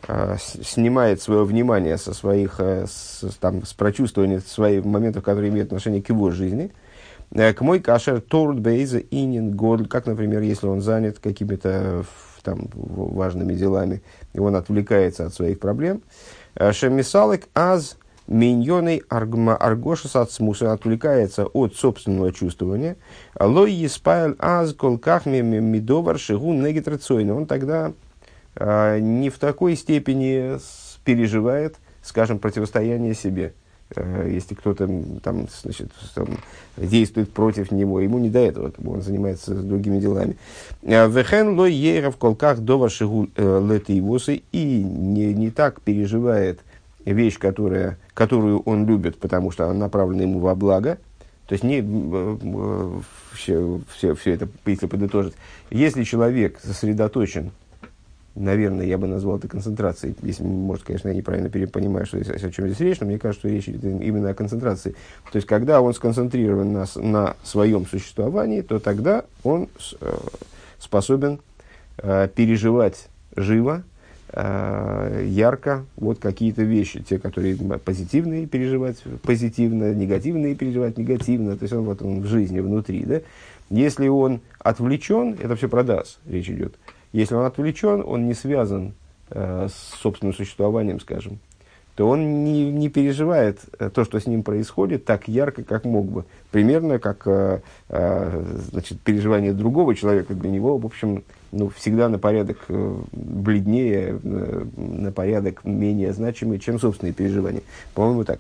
а, 0.08 0.38
снимает 0.38 1.22
свое 1.22 1.44
внимание 1.44 1.98
со 1.98 2.14
своих, 2.14 2.60
э, 2.60 2.86
с, 2.88 3.24
там, 3.40 3.66
с 3.66 3.74
прочувствования 3.74 4.40
своих 4.40 4.86
моментов, 4.86 5.24
которые 5.24 5.50
имеют 5.50 5.68
отношение 5.68 6.02
к 6.02 6.10
его 6.10 6.32
жизни, 6.32 6.72
э, 7.32 7.54
к 7.54 7.62
мой 7.62 7.80
кашер 7.80 8.22
торт 8.22 8.60
бейза 8.60 9.00
инин 9.00 9.58
как, 9.88 10.06
например, 10.06 10.42
если 10.42 10.68
он 10.68 10.82
занят 10.82 11.20
какими-то 11.20 12.06
там, 12.44 12.70
важными 12.74 13.54
делами, 13.54 14.02
и 14.34 14.40
он 14.40 14.56
отвлекается 14.56 15.26
от 15.26 15.34
своих 15.34 15.60
проблем. 15.60 16.02
Шемисалек 16.72 17.48
аз 17.54 17.98
миньоной 18.32 19.04
аргошас 19.10 20.16
от 20.16 20.32
отвлекается 20.62 21.46
от 21.46 21.76
собственного 21.76 22.32
чувствования. 22.32 22.96
Лой 23.38 23.74
еспайл 23.74 24.36
аз 24.40 24.74
колках 24.74 25.26
мидовар 25.26 26.18
шигу 26.18 26.54
негитрацойно. 26.54 27.36
Он 27.36 27.46
тогда 27.46 27.92
а, 28.56 29.00
не 29.00 29.30
в 29.30 29.38
такой 29.38 29.76
степени 29.76 30.58
переживает, 31.04 31.76
скажем, 32.02 32.40
противостояние 32.40 33.16
себе. 33.16 33.54
А, 33.98 34.26
если 34.26 34.56
кто-то 34.56 34.90
там, 35.22 35.48
значит, 35.62 35.92
там, 36.16 36.38
действует 36.78 37.34
против 37.34 37.72
него, 37.72 38.00
ему 38.00 38.18
не 38.18 38.30
до 38.30 38.40
этого, 38.40 38.72
он 38.86 39.02
занимается 39.02 39.56
другими 39.56 40.00
делами. 40.00 40.38
А, 40.84 41.08
Вехен 41.08 41.60
лой 41.60 41.74
ейров 41.74 42.16
колках 42.16 42.60
довар 42.60 42.90
шигу 42.90 43.28
э, 43.36 43.68
летивосы 43.70 44.44
и 44.54 44.84
не, 44.84 45.34
не 45.34 45.52
так 45.52 45.82
переживает 45.82 46.62
вещь, 47.06 47.38
которая, 47.38 47.98
которую 48.14 48.62
он 48.62 48.86
любит, 48.86 49.18
потому 49.18 49.52
что 49.52 49.66
она 49.66 49.74
направлена 49.74 50.24
ему 50.24 50.40
во 50.40 50.56
благо, 50.56 50.98
то 51.48 51.54
есть 51.54 51.64
не 51.64 51.80
э, 51.80 52.38
э, 52.42 53.02
все, 53.34 53.82
все, 53.94 54.16
все 54.16 54.34
это, 54.34 54.48
если 54.66 54.86
подытожить, 54.86 55.34
если 55.70 56.04
человек 56.04 56.60
сосредоточен, 56.64 57.52
наверное, 58.36 58.86
я 58.86 58.98
бы 58.98 59.08
назвал 59.08 59.38
это 59.38 59.50
концентрацией, 59.50 60.16
если, 60.22 60.44
может, 60.44 60.86
конечно, 60.86 61.10
я 61.10 61.14
неправильно 61.14 61.50
понимаю, 61.68 62.06
что 62.06 62.24
здесь, 62.24 62.42
о 62.42 62.52
чем 62.52 62.68
здесь 62.68 62.80
речь, 62.80 63.00
но 63.02 63.08
мне 63.08 63.20
кажется, 63.20 63.42
что 63.42 63.50
речь 63.50 63.68
идет 63.68 63.84
именно 63.84 64.30
о 64.30 64.34
концентрации. 64.34 64.96
То 65.32 65.36
есть, 65.36 65.48
когда 65.48 65.82
он 65.82 65.94
сконцентрирован 65.94 66.72
на, 66.72 66.86
на 66.96 67.36
своем 67.44 67.86
существовании, 67.86 68.62
то 68.62 68.80
тогда 68.80 69.26
он 69.44 69.68
э, 70.00 70.18
способен 70.80 71.40
переживать 71.98 73.10
живо, 73.36 73.84
Э, 74.34 75.26
ярко 75.28 75.84
вот 75.98 76.20
какие-то 76.20 76.64
вещи, 76.64 77.02
те, 77.02 77.20
которые 77.20 77.58
позитивные 77.58 78.48
переживать 78.48 79.04
позитивно, 79.24 79.94
негативные 79.94 80.56
переживать 80.56 80.98
негативно, 80.98 81.58
то 81.58 81.64
есть 81.64 81.74
он 81.74 81.84
вот 81.84 82.02
он 82.02 82.22
в 82.22 82.28
жизни 82.28 82.62
внутри, 82.62 83.04
да. 83.04 83.22
Если 83.70 84.08
он 84.08 84.40
отвлечен, 84.60 85.38
это 85.42 85.58
все 85.58 85.68
про 85.68 85.84
дас 85.84 86.18
речь 86.26 86.50
идет. 86.50 86.76
Если 87.12 87.36
он 87.36 87.44
отвлечен, 87.44 88.04
он 88.06 88.26
не 88.26 88.34
связан 88.34 88.94
э, 89.32 89.68
с 89.70 90.00
собственным 90.00 90.34
существованием, 90.34 91.02
скажем, 91.02 91.40
то 91.96 92.08
он 92.08 92.46
не, 92.46 92.72
не 92.72 92.88
переживает 92.88 93.60
э, 93.80 93.90
то, 93.90 94.06
что 94.06 94.18
с 94.18 94.28
ним 94.28 94.44
происходит, 94.44 95.04
так 95.04 95.28
ярко, 95.28 95.64
как 95.64 95.84
мог 95.84 96.06
бы. 96.06 96.24
Примерно 96.52 97.00
как 97.00 97.24
э, 97.26 97.60
э, 97.90 98.44
значит, 98.72 99.02
переживание 99.02 99.52
другого 99.52 99.94
человека 99.94 100.34
для 100.36 100.50
него, 100.50 100.78
в 100.78 100.86
общем, 100.86 101.24
ну, 101.52 101.70
всегда 101.70 102.10
на 102.10 102.18
порядок 102.18 102.58
э, 102.70 102.98
бледнее, 103.12 104.20
э, 104.24 104.66
на 104.76 105.12
порядок 105.12 105.64
менее 105.64 106.14
значимый, 106.14 106.60
чем 106.60 106.80
собственные 106.80 107.14
переживания. 107.14 107.62
По-моему, 107.94 108.24
так. 108.24 108.40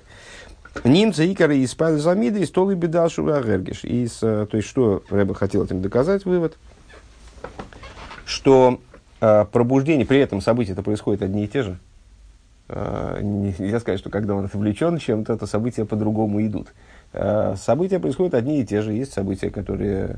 Немцы, 0.85 1.31
икары 1.31 1.57
из 1.57 1.75
замиды, 1.75 2.41
и 2.41 2.45
столы 2.45 2.75
бедашу 2.75 3.27
агергиш. 3.31 3.81
И 3.83 4.07
то 4.19 4.47
есть, 4.53 4.67
что 4.67 5.03
Рэба 5.09 5.35
хотел 5.35 5.65
этим 5.65 5.81
доказать, 5.81 6.23
вывод, 6.23 6.57
что 8.25 8.79
э, 9.19 9.45
пробуждение, 9.51 10.05
при 10.05 10.19
этом 10.19 10.39
события-то 10.39 10.81
происходят 10.81 11.21
одни 11.21 11.43
и 11.43 11.47
те 11.49 11.63
же. 11.63 11.79
Э, 12.69 13.19
нельзя 13.21 13.81
сказать, 13.81 13.99
что 13.99 14.09
когда 14.09 14.35
он 14.35 14.45
отвлечен 14.45 14.97
чем-то, 14.97 15.37
то 15.37 15.45
события 15.45 15.83
по-другому 15.83 16.45
идут. 16.45 16.69
Э, 17.11 17.55
события 17.57 17.99
происходят 17.99 18.33
одни 18.33 18.61
и 18.61 18.65
те 18.65 18.81
же. 18.81 18.93
Есть 18.93 19.11
события, 19.11 19.49
которые 19.49 20.07
Э, 20.11 20.15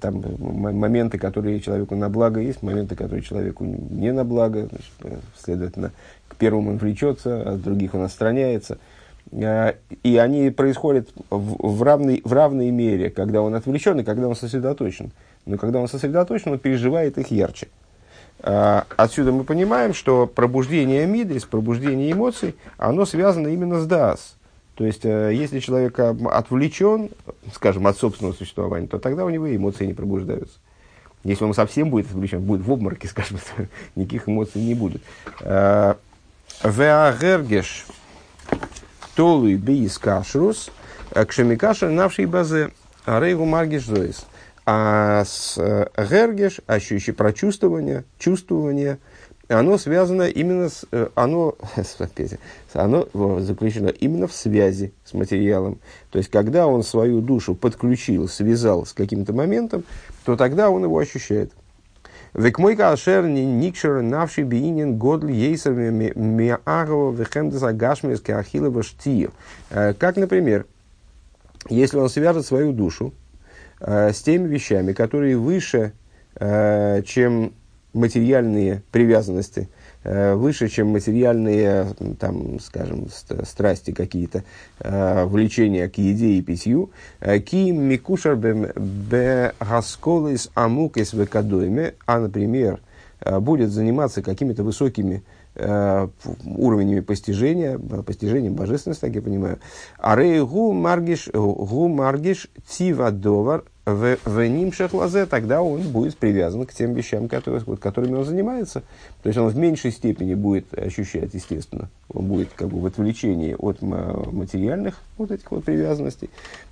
там 0.00 0.22
моменты, 0.38 1.18
которые 1.18 1.60
человеку 1.60 1.94
на 1.94 2.08
благо 2.08 2.40
есть, 2.40 2.62
моменты, 2.62 2.96
которые 2.96 3.22
человеку 3.22 3.64
не 3.64 4.12
на 4.12 4.24
благо. 4.24 4.68
Значит, 4.68 4.92
э, 5.02 5.16
следовательно, 5.38 5.92
к 6.28 6.36
первому 6.36 6.70
он 6.70 6.78
влечется, 6.78 7.42
а 7.42 7.54
от 7.54 7.62
других 7.62 7.94
он 7.94 8.02
отстраняется. 8.02 8.78
Э, 9.30 9.74
и 10.02 10.16
они 10.16 10.50
происходят 10.50 11.10
в, 11.30 11.82
равной, 11.82 12.22
в 12.24 12.32
равной 12.32 12.70
мере, 12.70 13.10
когда 13.10 13.42
он 13.42 13.54
отвлечен 13.54 14.00
и 14.00 14.04
когда 14.04 14.28
он 14.28 14.36
сосредоточен. 14.36 15.10
Но 15.44 15.58
когда 15.58 15.80
он 15.80 15.88
сосредоточен, 15.88 16.52
он 16.52 16.58
переживает 16.58 17.18
их 17.18 17.30
ярче. 17.30 17.68
Отсюда 18.40 19.32
мы 19.32 19.42
понимаем, 19.42 19.92
что 19.92 20.28
пробуждение 20.28 21.04
мидрис, 21.06 21.44
пробуждение 21.44 22.12
эмоций, 22.12 22.54
оно 22.76 23.04
связано 23.04 23.48
именно 23.48 23.80
с 23.80 23.86
дас. 23.86 24.37
То 24.78 24.86
есть, 24.86 25.04
э, 25.04 25.32
если 25.34 25.58
человек 25.58 25.98
отвлечен, 25.98 27.10
скажем, 27.52 27.88
от 27.88 27.98
собственного 27.98 28.32
существования, 28.32 28.86
то 28.86 29.00
тогда 29.00 29.24
у 29.24 29.28
него 29.28 29.54
эмоции 29.54 29.86
не 29.86 29.92
пробуждаются. 29.92 30.56
Если 31.24 31.42
он 31.42 31.52
совсем 31.52 31.90
будет 31.90 32.06
отвлечен, 32.06 32.40
будет 32.42 32.64
в 32.64 32.70
обмороке, 32.70 33.08
скажем, 33.08 33.40
никаких 33.96 34.28
эмоций 34.28 34.62
не 34.62 34.76
будет. 34.76 35.02
Э, 35.40 35.94
Веагергеш 36.62 37.86
Толуй 39.16 39.56
бейс 39.56 39.98
кашрус, 39.98 40.70
кшемикашер 41.12 41.90
навший 41.90 42.26
базе, 42.26 42.70
рейгу 43.04 43.44
маргиш 43.46 43.84
зоис. 43.84 44.26
А 44.64 45.24
с 45.24 45.56
гергеш, 45.96 46.60
ощущение, 46.68 47.16
прочувствование, 47.16 48.04
чувствование, 48.16 48.98
оно 49.48 49.78
связано 49.78 50.28
именно 50.28 50.68
с, 50.68 50.84
оно, 51.14 51.56
оно 52.74 53.40
заключено 53.40 53.88
именно 53.88 54.26
в 54.26 54.32
связи 54.32 54.92
с 55.04 55.14
материалом. 55.14 55.78
То 56.10 56.18
есть, 56.18 56.30
когда 56.30 56.66
он 56.66 56.82
свою 56.82 57.20
душу 57.20 57.54
подключил, 57.54 58.28
связал 58.28 58.86
с 58.86 58.92
каким-то 58.92 59.32
моментом, 59.32 59.84
то 60.24 60.36
тогда 60.36 60.70
он 60.70 60.84
его 60.84 60.98
ощущает. 60.98 61.52
Век 62.34 62.58
мой 62.58 62.76
кашер 62.76 63.26
никшер 63.26 64.02
навший 64.02 64.44
биинин 64.44 64.98
годл 64.98 65.28
ейсер 65.28 65.72
миагова 65.72 67.10
вехемдес 67.10 67.62
агашмис 67.62 68.20
кеахилова 68.20 68.82
штию. 68.82 69.32
Как, 69.70 70.16
например, 70.16 70.66
если 71.70 71.96
он 71.96 72.08
свяжет 72.08 72.46
свою 72.46 72.72
душу 72.72 73.12
э, 73.80 74.12
с 74.12 74.22
теми 74.22 74.48
вещами, 74.48 74.92
которые 74.92 75.36
выше, 75.36 75.92
э, 76.36 77.02
чем 77.02 77.52
материальные 77.98 78.82
привязанности, 78.90 79.68
э, 80.04 80.34
выше, 80.34 80.68
чем 80.68 80.88
материальные, 80.88 81.88
там, 82.18 82.60
скажем, 82.60 83.08
страсти 83.44 83.90
какие-то, 83.90 84.44
э, 84.80 85.24
влечения 85.24 85.88
к 85.88 85.98
еде 85.98 86.30
и 86.32 86.42
питью. 86.42 86.90
Э, 87.20 87.38
ки 87.40 87.70
микушар 87.70 88.36
бе 88.36 89.52
гасколис 89.60 90.50
амукис 90.54 91.14
а, 92.06 92.20
например, 92.20 92.80
будет 93.40 93.70
заниматься 93.70 94.22
какими-то 94.22 94.62
высокими 94.62 95.24
уровнями 95.56 97.00
постижения, 97.00 97.76
постижением 97.78 98.54
божественности, 98.54 99.00
так 99.00 99.14
я 99.16 99.22
понимаю. 99.22 99.58
Арей 99.98 100.40
гу 100.40 100.72
маргиш, 100.72 101.28
гу 101.32 101.88
маргиш 101.88 102.48
тива 102.68 103.10
довар 103.10 103.64
в 103.94 104.48
ним 104.48 104.72
шехлазе, 104.72 105.26
тогда 105.26 105.62
он 105.62 105.82
будет 105.82 106.16
привязан 106.16 106.66
к 106.66 106.74
тем 106.74 106.92
вещам, 106.94 107.28
которые, 107.28 107.62
вот, 107.64 107.80
которыми 107.80 108.16
он 108.16 108.24
занимается. 108.24 108.82
То 109.22 109.28
есть 109.28 109.38
он 109.38 109.48
в 109.48 109.56
меньшей 109.56 109.90
степени 109.90 110.34
будет 110.34 110.72
ощущать, 110.76 111.32
естественно, 111.34 111.88
он 112.12 112.26
будет 112.26 112.50
как 112.54 112.68
бы 112.68 112.80
в 112.80 112.86
отвлечении 112.86 113.54
от 113.58 113.80
материальных 113.80 114.98
вот 115.16 115.30
этих 115.30 115.50
вот 115.50 115.64
привязанностей, 115.64 116.30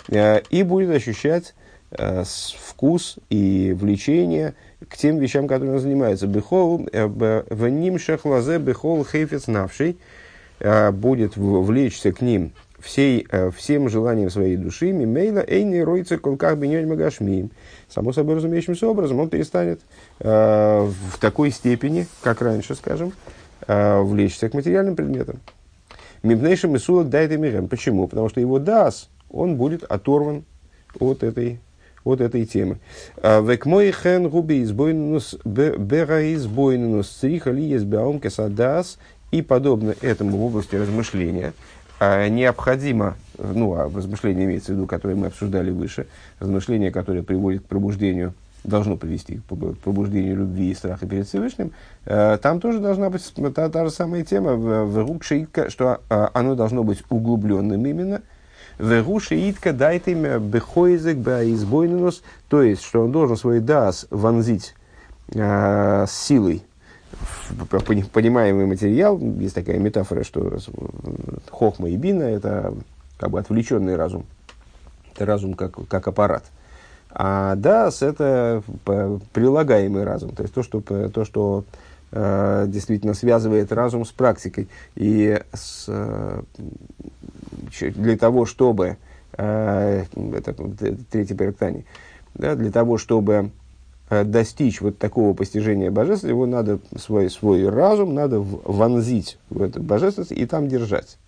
э, 0.09 0.41
и 0.51 0.63
будет 0.63 0.91
ощущать 0.91 1.55
э, 1.91 2.25
вкус 2.25 3.19
и 3.31 3.75
влечение 3.79 4.55
к 4.89 4.97
тем 4.97 5.19
вещам, 5.19 5.49
которыми 5.49 5.75
он 5.75 5.81
занимается. 5.81 6.27
Бехол, 6.27 6.89
э, 6.93 7.07
в 7.07 7.69
ним 7.69 7.99
шехлазе, 7.99 8.59
бехол 8.59 9.05
хейфец 9.05 9.47
навший, 9.47 9.97
будет 10.59 11.37
влечься 11.37 12.13
к 12.13 12.23
ним 12.23 12.53
всей, 12.79 13.27
э, 13.31 13.51
всем 13.51 13.89
желанием 13.89 14.31
своей 14.31 14.57
души, 14.57 14.93
мимейла 14.93 15.45
эйный 15.47 15.85
ройца 15.85 16.19
колках 16.19 16.57
бенёнь 16.57 16.87
магашмием. 16.87 17.51
Само 17.89 18.13
собой 18.13 18.37
разумеющимся 18.37 18.87
образом 18.89 19.21
он 19.21 19.29
перестанет 19.29 19.81
э, 20.21 20.91
в 21.11 21.19
такой 21.19 21.51
степени, 21.51 22.07
как 22.23 22.43
раньше, 22.43 22.75
скажем, 22.75 23.13
э, 23.67 24.01
влечься 24.01 24.49
к 24.49 24.55
материальным 24.55 24.97
предметам. 24.97 25.41
Мибнейшим 26.23 26.75
и 26.77 26.79
сулок 26.79 27.09
дает 27.09 27.39
мирем. 27.39 27.69
Почему? 27.69 28.09
Потому 28.09 28.29
что 28.29 28.41
его 28.41 28.59
дас, 28.59 29.09
он 29.31 29.57
будет 29.57 29.85
оторван 29.85 30.45
от 30.99 31.23
этой, 31.23 31.61
от 32.05 32.21
этой 32.21 32.45
темы. 32.45 32.79
Э, 33.17 33.43
Век 33.43 33.65
мой 33.67 33.93
хен 33.93 34.29
губи 34.29 34.63
избойнус 34.63 35.37
бера 35.45 36.35
избойнус 36.35 37.09
цриха 37.09 37.51
ли 37.51 37.65
есть 37.65 37.87
кесадас 38.23 38.99
и 39.31 39.43
подобно 39.43 39.95
этому 40.03 40.37
в 40.37 40.45
области 40.45 40.77
размышления– 40.77 41.55
необходимо, 42.01 43.17
ну, 43.39 43.75
а 43.75 43.91
размышление 43.95 44.45
имеется 44.45 44.73
в 44.73 44.77
виду, 44.77 44.87
которое 44.87 45.15
мы 45.15 45.29
обсуждали 45.29 45.71
выше, 45.71 46.07
размышление, 46.41 46.91
которое 46.91 47.23
приводит 47.23 47.63
к 47.63 47.67
пробуждению, 47.67 48.35
должно 48.65 48.97
привести 48.97 49.37
к 49.39 49.43
пробуждению 49.45 50.37
любви 50.37 50.71
и 50.71 50.75
страха 50.75 51.07
перед 51.07 51.27
Всевышним, 51.27 51.73
э, 52.05 52.39
там 52.43 52.61
тоже 52.61 52.81
должна 52.81 53.11
быть 53.11 53.23
та, 53.55 53.69
та 53.69 53.85
же 53.85 53.91
самая 53.91 54.25
тема, 54.25 54.55
в, 54.55 54.85
в 54.85 54.99
что 55.69 56.01
э, 56.11 56.29
оно 56.35 56.55
должно 56.55 56.83
быть 56.85 57.03
углубленным 57.09 57.87
именно, 57.87 58.23
в 58.79 59.19
итка 59.49 59.73
дайте 59.73 60.15
бехойзек 60.39 61.17
избойненус, 61.19 62.23
то 62.49 62.63
есть, 62.63 62.83
что 62.83 63.05
он 63.05 63.13
должен 63.13 63.37
свой 63.37 63.61
дас 63.61 64.07
вонзить 64.11 64.75
э, 65.33 66.05
с 66.07 66.13
силой 66.13 66.63
понимаемый 68.13 68.67
материал, 68.67 69.19
есть 69.19 69.55
такая 69.55 69.79
метафора, 69.79 70.25
что 70.25 70.59
хохма 71.51 71.89
и 71.89 71.97
бина– 71.97 72.23
это 72.25 72.75
как 73.19 73.31
бы 73.31 73.39
отвлеченный 73.39 73.97
разум. 73.97 74.25
Это 75.15 75.27
разум 75.27 75.55
как, 75.55 75.75
как 75.89 76.09
аппарат. 76.09 76.45
А 77.11 77.55
дас– 77.55 78.03
это 78.03 78.63
прилагаемый 79.33 80.05
разум, 80.05 80.33
то 80.33 80.43
есть 80.43 80.55
то, 80.55 80.63
что, 80.63 80.81
то, 80.81 81.25
что 81.25 81.65
э, 82.13 82.65
действительно 82.69 83.15
связывает 83.15 83.73
разум 83.73 84.05
с 84.05 84.11
практикой. 84.11 84.69
И 84.97 85.41
с, 85.53 85.87
э, 85.89 86.43
для 87.81 88.19
того, 88.19 88.45
чтобы, 88.45 88.99
э, 89.39 90.05
это 90.35 90.55
третий 91.11 91.35
перектани, 91.35 91.87
да, 92.35 92.55
для 92.55 92.71
того, 92.71 92.99
чтобы 92.99 93.51
достичь 94.09 94.81
вот 94.81 94.99
такого 94.99 95.35
постижения 95.35 95.91
божества, 95.91 96.29
его 96.29 96.47
надо 96.47 96.79
свой, 96.97 97.29
свой 97.29 97.69
разум 97.69 98.15
надо 98.15 98.41
вонзить 98.41 99.39
в 99.51 99.63
эту 99.63 99.83
божественность 99.83 100.33
и 100.33 100.47
там 100.47 100.69
держать 100.69 101.19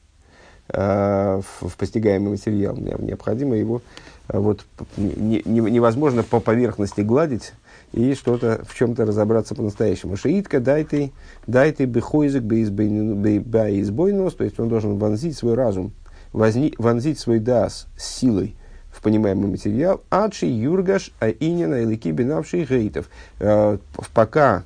э, 0.69 1.41
в, 1.41 1.69
в 1.69 1.77
постигаемый 1.77 2.31
материал. 2.31 2.77
Необходимо 2.77 3.57
его 3.57 3.83
э, 4.29 4.38
вот, 4.38 4.64
не, 4.97 5.43
не, 5.45 5.61
невозможно 5.61 6.23
по 6.23 6.38
поверхности 6.38 7.01
гладить 7.01 7.53
и 7.93 8.14
что-то 8.14 8.64
в 8.69 8.77
чем-то 8.77 9.07
разобраться 9.07 9.57
по-настоящему. 9.57 10.17
Шиитка 10.17 10.61
дай 10.61 10.85
ты, 10.85 11.11
дай 11.47 11.73
ты 11.73 11.85
бехойзик 11.85 12.43
бейзбойнос, 12.43 14.35
то 14.35 14.45
есть 14.45 14.61
он 14.61 14.69
должен 14.69 14.99
вонзить 14.99 15.37
свой 15.37 15.55
разум, 15.55 15.93
возни, 16.33 16.75
вонзить 16.79 17.19
свой 17.19 17.41
дас 17.41 17.88
силой 17.99 18.55
в 18.98 19.00
понимаемый 19.00 19.48
материал, 19.48 20.02
адши 20.11 20.46
юргаш 20.46 21.12
а 21.20 21.28
инина 21.28 21.82
илики 21.82 22.08
бинавший 22.08 22.64
гейтов. 22.64 23.08
Э, 23.38 23.78
пока 24.12 24.64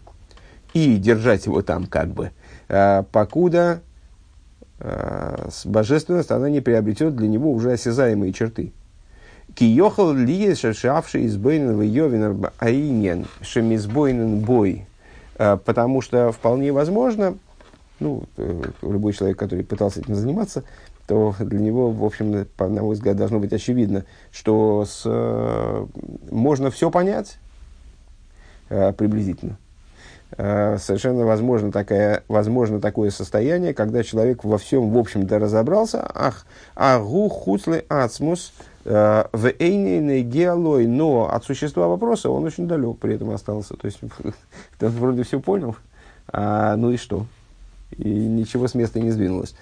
и 0.72 0.96
держать 0.96 1.44
его 1.44 1.60
там 1.60 1.86
как 1.86 2.08
бы, 2.08 2.30
э, 2.68 3.02
покуда 3.12 3.82
э, 4.78 5.48
божественность 5.66 6.30
она 6.30 6.48
не 6.48 6.62
приобретет 6.62 7.14
для 7.14 7.28
него 7.28 7.52
уже 7.52 7.72
осязаемые 7.72 8.32
черты. 8.32 8.72
Киехал 9.54 10.14
ли 10.14 10.54
шашавший 10.54 11.24
из 11.24 11.36
Бейнова 11.36 11.82
Йовина 11.82 12.52
Аинен 12.58 13.26
Шемизбойнен 13.42 14.38
Бой. 14.38 14.86
Потому 15.36 16.02
что 16.02 16.30
вполне 16.30 16.72
возможно, 16.72 17.36
ну, 17.98 18.24
любой 18.82 19.12
человек, 19.12 19.38
который 19.38 19.64
пытался 19.64 20.00
этим 20.00 20.14
заниматься, 20.14 20.62
то 21.12 21.35
для 21.40 21.61
него, 21.61 21.90
в 21.90 22.03
общем, 22.05 22.46
на 22.59 22.83
мой 22.83 22.94
взгляд, 22.94 23.16
должно 23.16 23.38
быть 23.38 23.53
очевидно, 23.53 24.07
что 24.31 24.87
с, 24.87 25.03
э, 25.05 25.87
можно 26.31 26.70
все 26.70 26.90
понять 26.90 27.37
э, 28.70 28.94
приблизительно. 28.94 29.59
Э, 30.38 30.79
совершенно 30.79 31.27
возможно, 31.27 31.70
такая, 31.70 32.25
возможно 32.29 32.81
такое 32.81 33.11
состояние, 33.11 33.75
когда 33.75 34.03
человек 34.03 34.42
во 34.42 34.57
всем, 34.57 34.90
в 34.90 34.96
общем-то, 34.96 35.38
разобрался, 35.38 36.03
ах, 36.14 36.46
агу 36.75 37.29
хуцлы 37.29 37.85
ацмус, 37.90 38.55
в 38.85 39.53
геолой, 40.22 40.87
но 40.88 41.31
от 41.31 41.44
существа 41.44 41.87
вопроса 41.87 42.31
он 42.31 42.42
очень 42.42 42.66
далек 42.66 42.98
при 42.98 43.14
этом 43.14 43.31
остался. 43.31 43.77
То 43.77 43.87
есть, 43.87 44.01
вроде 44.81 45.22
все 45.22 45.38
понял, 45.38 45.77
а, 46.27 46.75
ну 46.75 46.90
и 46.90 46.96
что? 46.96 47.27
И 47.96 48.09
ничего 48.09 48.66
с 48.66 48.75
места 48.75 48.98
не 48.98 49.12
сдвинулось. 49.12 49.55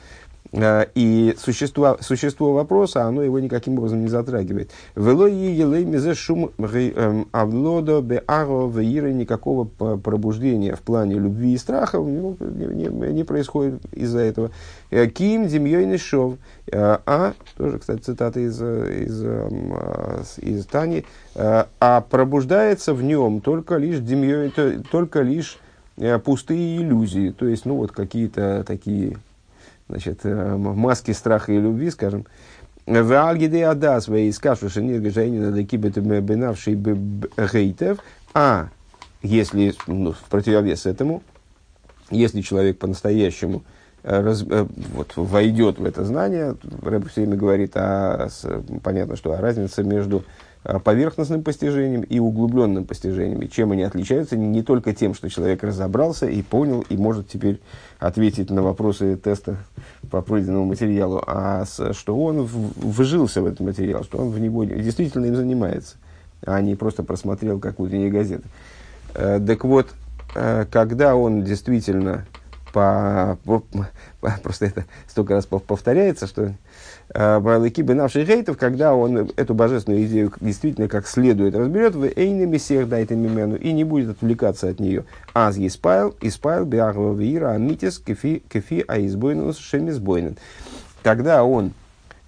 Э, 0.52 0.86
и 0.94 1.34
существо, 1.38 1.98
существо 2.00 2.52
вопроса, 2.52 3.04
оно 3.04 3.22
его 3.22 3.38
никаким 3.38 3.78
образом 3.78 4.02
не 4.02 4.08
затрагивает. 4.08 4.70
Вело 4.96 5.26
елей 5.26 5.84
мизе 5.84 6.14
шум 6.14 6.50
эм, 6.58 7.28
авлодо 7.30 8.00
беаро 8.00 8.68
веира 8.68 9.12
никакого 9.12 9.64
пробуждения 9.64 10.74
в 10.74 10.80
плане 10.80 11.14
любви 11.14 11.54
и 11.54 11.58
страха 11.58 12.00
у 12.00 12.08
него 12.08 12.36
не, 12.40 12.66
не, 12.66 13.12
не 13.12 13.24
происходит 13.24 13.80
из-за 13.92 14.20
этого. 14.20 14.50
Э, 14.90 15.06
Ким 15.06 15.46
демьёй 15.46 15.96
шов. 15.98 16.34
Э, 16.66 16.98
а, 17.06 17.34
тоже, 17.56 17.78
кстати, 17.78 18.00
цитата 18.00 18.40
из, 18.40 18.60
из, 18.60 19.24
эм, 19.24 19.74
из 20.38 20.66
Тани, 20.66 21.04
а 21.34 22.00
пробуждается 22.10 22.94
в 22.94 23.02
нем 23.02 23.40
только 23.40 23.76
лишь 23.76 23.98
демьёй, 24.00 24.52
только 24.90 25.22
лишь 25.22 25.58
пустые 26.24 26.78
иллюзии, 26.78 27.30
то 27.30 27.46
есть, 27.46 27.66
ну, 27.66 27.76
вот 27.76 27.92
какие-то 27.92 28.64
такие 28.66 29.16
значит, 29.90 30.20
э, 30.24 30.56
маски 30.56 31.10
страха 31.12 31.52
и 31.52 31.60
любви, 31.60 31.90
скажем, 31.90 32.26
в 32.86 33.28
Альгиде 33.28 33.66
Адас, 33.66 34.08
в 34.08 34.30
Искашу 34.30 34.70
Шенирга 34.70 35.10
Жайнина 35.10 35.52
Декибет 35.52 35.98
Бенавший 35.98 36.74
Гейтев, 36.74 37.98
а 38.32 38.68
если, 39.22 39.74
ну, 39.86 40.12
в 40.12 40.22
противовес 40.30 40.86
этому, 40.86 41.22
если 42.10 42.40
человек 42.40 42.78
по-настоящему 42.78 43.62
раз, 44.02 44.42
вот, 44.42 45.12
войдет 45.16 45.78
в 45.78 45.84
это 45.84 46.04
знание, 46.04 46.56
Рэб 46.82 47.08
все 47.10 47.20
время 47.22 47.36
говорит, 47.36 47.76
с, 47.76 48.46
понятно, 48.82 49.16
что 49.16 49.32
а 49.32 49.40
разница 49.40 49.82
между 49.82 50.24
поверхностным 50.62 51.42
постижением 51.42 52.02
и 52.02 52.18
углубленным 52.18 52.84
постижением. 52.84 53.40
И 53.42 53.48
чем 53.48 53.72
они 53.72 53.82
отличаются? 53.82 54.36
Не 54.36 54.62
только 54.62 54.92
тем, 54.92 55.14
что 55.14 55.30
человек 55.30 55.62
разобрался 55.62 56.26
и 56.26 56.42
понял, 56.42 56.84
и 56.88 56.96
может 56.96 57.28
теперь 57.28 57.60
ответить 57.98 58.50
на 58.50 58.62
вопросы 58.62 59.16
теста 59.16 59.56
по 60.10 60.20
пройденному 60.20 60.66
материалу, 60.66 61.22
а 61.26 61.64
что 61.92 62.18
он 62.18 62.42
вжился 62.44 63.40
в 63.40 63.46
этот 63.46 63.60
материал, 63.60 64.04
что 64.04 64.18
он 64.18 64.30
в 64.30 64.38
него 64.38 64.64
действительно 64.64 65.26
им 65.26 65.36
занимается, 65.36 65.96
а 66.44 66.60
не 66.60 66.74
просто 66.74 67.02
просмотрел 67.02 67.58
какую-то 67.58 67.96
не 67.96 68.10
газету. 68.10 68.44
Э, 69.14 69.40
так 69.44 69.64
вот, 69.64 69.88
э, 70.34 70.66
когда 70.70 71.16
он 71.16 71.42
действительно 71.42 72.26
по, 72.72 73.38
по, 73.44 73.62
по, 74.20 74.30
просто 74.42 74.66
это 74.66 74.84
столько 75.06 75.34
раз 75.34 75.46
повторяется, 75.46 76.26
что 76.26 76.54
э, 77.14 77.40
Байлыки 77.40 77.82
бы 77.82 77.94
наших 77.94 78.26
гейтов, 78.26 78.56
когда 78.56 78.94
он 78.94 79.30
эту 79.36 79.54
божественную 79.54 80.04
идею 80.06 80.32
действительно 80.40 80.88
как 80.88 81.06
следует 81.06 81.54
разберет, 81.54 81.94
в 81.94 82.04
эйнами 82.04 82.58
всех 82.58 82.88
дает 82.88 83.10
мимену 83.10 83.56
и 83.56 83.72
не 83.72 83.84
будет 83.84 84.10
отвлекаться 84.10 84.68
от 84.68 84.80
нее. 84.80 85.04
Аз 85.34 85.56
еспайл, 85.56 86.14
испайл, 86.20 86.64
биахва 86.64 87.14
вира, 87.14 87.50
амитис, 87.52 87.98
кефи, 87.98 88.42
кефи, 88.48 88.84
а 88.86 88.98
избойнус, 89.00 89.58
шемизбойнен. 89.58 90.36
Когда 91.02 91.44
он 91.44 91.72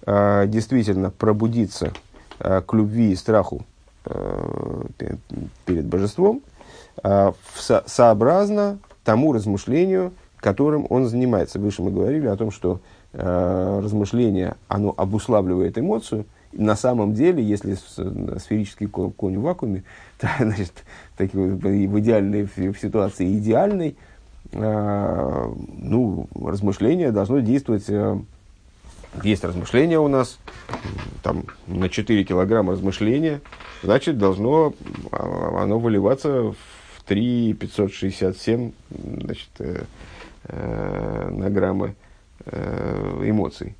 э, 0.05 0.45
действительно 0.47 1.11
пробудится 1.11 1.93
э, 2.39 2.61
к 2.65 2.73
любви 2.73 3.11
и 3.11 3.15
страху 3.15 3.65
э, 4.05 4.83
перед 5.65 5.85
божеством, 5.85 6.41
э, 7.03 7.31
со, 7.55 7.83
сообразно 7.85 8.79
тому 9.03 9.33
размышлению, 9.33 10.13
которым 10.43 10.85
он 10.89 11.05
занимается. 11.05 11.57
Выше 11.57 11.81
мы 11.81 11.91
говорили 11.91 12.27
о 12.27 12.35
том, 12.35 12.51
что 12.51 12.81
э, 13.13 13.79
размышление, 13.81 14.55
оно 14.67 14.93
обуславливает 14.95 15.77
эмоцию. 15.77 16.25
На 16.51 16.75
самом 16.75 17.13
деле, 17.13 17.41
если 17.41 17.75
сферический 18.37 18.87
конь 18.87 19.37
в 19.37 19.41
вакууме, 19.41 19.83
то, 20.19 20.27
значит, 20.37 20.83
так, 21.15 21.33
в 21.33 21.99
идеальной 21.99 22.43
в 22.43 22.77
ситуации 22.77 23.37
идеальной, 23.37 23.95
э, 24.51 25.53
ну, 25.77 26.27
размышление 26.35 27.11
должно 27.11 27.39
действовать 27.39 27.85
э, 27.87 28.19
есть 29.23 29.45
размышление 29.45 29.99
у 29.99 30.09
нас, 30.09 30.39
там 31.21 31.45
на 31.67 31.87
4 31.87 32.23
килограмма 32.25 32.73
размышления, 32.73 33.39
значит, 33.81 34.17
должно 34.17 34.73
а, 35.11 35.63
оно 35.63 35.79
выливаться 35.79 36.51
в 36.51 36.55
3 37.05 37.53
567 37.53 38.71
значит, 38.89 39.49
э, 40.45 41.29
на 41.31 41.49
граммы 41.49 41.95
э, 42.45 43.21
эмоций. 43.25 43.75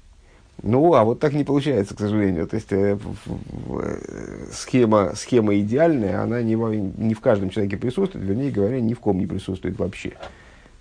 Ну, 0.61 0.93
а 0.93 1.03
вот 1.03 1.19
так 1.19 1.33
не 1.33 1.43
получается, 1.43 1.95
к 1.95 1.99
сожалению. 1.99 2.47
То 2.47 2.55
есть 2.55 2.71
э, 2.71 2.97
э, 2.97 4.47
схема, 4.51 5.13
схема 5.15 5.57
идеальная, 5.59 6.21
она 6.21 6.41
не, 6.41 6.55
в, 6.55 6.73
не 6.73 7.13
в 7.13 7.19
каждом 7.19 7.49
человеке 7.49 7.77
присутствует, 7.77 8.25
вернее 8.25 8.51
говоря, 8.51 8.79
ни 8.79 8.93
в 8.93 8.99
ком 8.99 9.17
не 9.17 9.25
присутствует 9.25 9.77
вообще. 9.79 10.13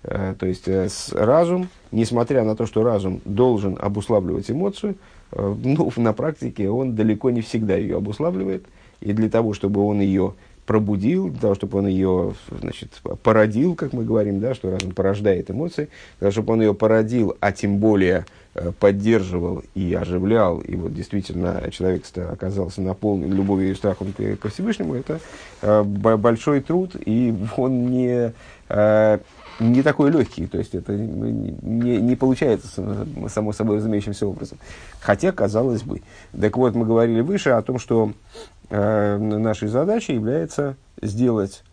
Э, 0.03 0.35
то 0.37 0.45
есть 0.45 0.67
э, 0.67 0.89
с, 0.89 1.11
разум, 1.11 1.69
несмотря 1.91 2.43
на 2.43 2.55
то, 2.55 2.65
что 2.65 2.83
разум 2.83 3.21
должен 3.25 3.77
обуславливать 3.79 4.49
эмоцию, 4.51 4.95
э, 5.31 5.55
ну, 5.63 5.91
на 5.97 6.13
практике 6.13 6.69
он 6.69 6.95
далеко 6.95 7.31
не 7.31 7.41
всегда 7.41 7.75
ее 7.75 7.97
обуславливает. 7.97 8.65
И 9.01 9.11
для 9.11 9.29
того, 9.29 9.53
чтобы 9.53 9.81
он 9.81 9.99
ее 9.99 10.35
пробудил, 10.65 11.29
для 11.29 11.39
того, 11.39 11.55
чтобы 11.55 11.79
он 11.79 11.87
ее 11.87 12.33
значит, 12.61 12.89
породил, 13.21 13.75
как 13.75 13.93
мы 13.93 14.03
говорим, 14.03 14.39
да, 14.39 14.53
что 14.53 14.71
разум 14.71 14.91
порождает 14.91 15.51
эмоции, 15.51 15.89
для 16.19 16.19
того, 16.19 16.31
чтобы 16.31 16.53
он 16.53 16.61
ее 16.61 16.73
породил, 16.73 17.35
а 17.39 17.51
тем 17.51 17.77
более 17.77 18.25
э, 18.55 18.71
поддерживал 18.79 19.63
и 19.75 19.93
оживлял, 19.93 20.59
и 20.59 20.75
вот 20.75 20.93
действительно 20.93 21.69
человек 21.71 22.03
оказался 22.15 22.81
наполнен 22.81 23.33
любовью 23.33 23.71
и 23.71 23.75
страхом 23.75 24.13
ко 24.13 24.49
Всевышнему, 24.49 24.95
это 24.95 25.19
э, 25.61 25.83
большой 25.83 26.61
труд, 26.61 26.95
и 27.05 27.35
он 27.57 27.87
не, 27.87 28.33
э, 28.69 29.19
не 29.59 29.81
такой 29.81 30.11
легкий, 30.11 30.47
то 30.47 30.57
есть 30.57 30.75
это 30.75 30.93
не, 30.93 31.97
не 31.97 32.15
получается 32.15 33.05
само 33.27 33.51
собой 33.51 33.77
разумеющимся 33.77 34.27
образом. 34.27 34.57
Хотя, 34.99 35.31
казалось 35.33 35.83
бы. 35.83 36.01
Так 36.39 36.55
вот, 36.55 36.75
мы 36.75 36.85
говорили 36.85 37.21
выше 37.21 37.49
о 37.49 37.61
том, 37.61 37.77
что 37.77 38.13
нашей 38.77 39.67
задачей 39.67 40.13
является 40.13 40.75
сделать 41.01 41.63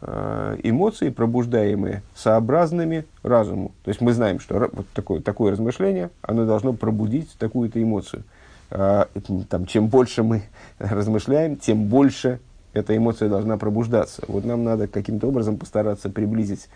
э, 0.00 0.58
эмоции, 0.62 1.10
пробуждаемые 1.10 2.02
сообразными 2.14 3.06
разуму. 3.22 3.72
То 3.84 3.88
есть 3.88 4.00
мы 4.00 4.12
знаем, 4.12 4.40
что 4.40 4.68
вот 4.72 4.86
такое, 4.94 5.20
такое 5.20 5.52
размышление, 5.52 6.10
оно 6.20 6.44
должно 6.44 6.72
пробудить 6.72 7.34
такую-то 7.38 7.82
эмоцию. 7.82 8.24
Э, 8.70 9.06
там, 9.48 9.66
чем 9.66 9.86
больше 9.86 10.22
мы 10.22 10.42
размышляем, 10.78 11.56
тем 11.56 11.84
больше 11.84 12.40
эта 12.74 12.96
эмоция 12.96 13.28
должна 13.28 13.56
пробуждаться. 13.56 14.22
Вот 14.28 14.44
нам 14.44 14.64
надо 14.64 14.88
каким-то 14.88 15.28
образом 15.28 15.58
постараться 15.58 16.08
приблизить, 16.08 16.68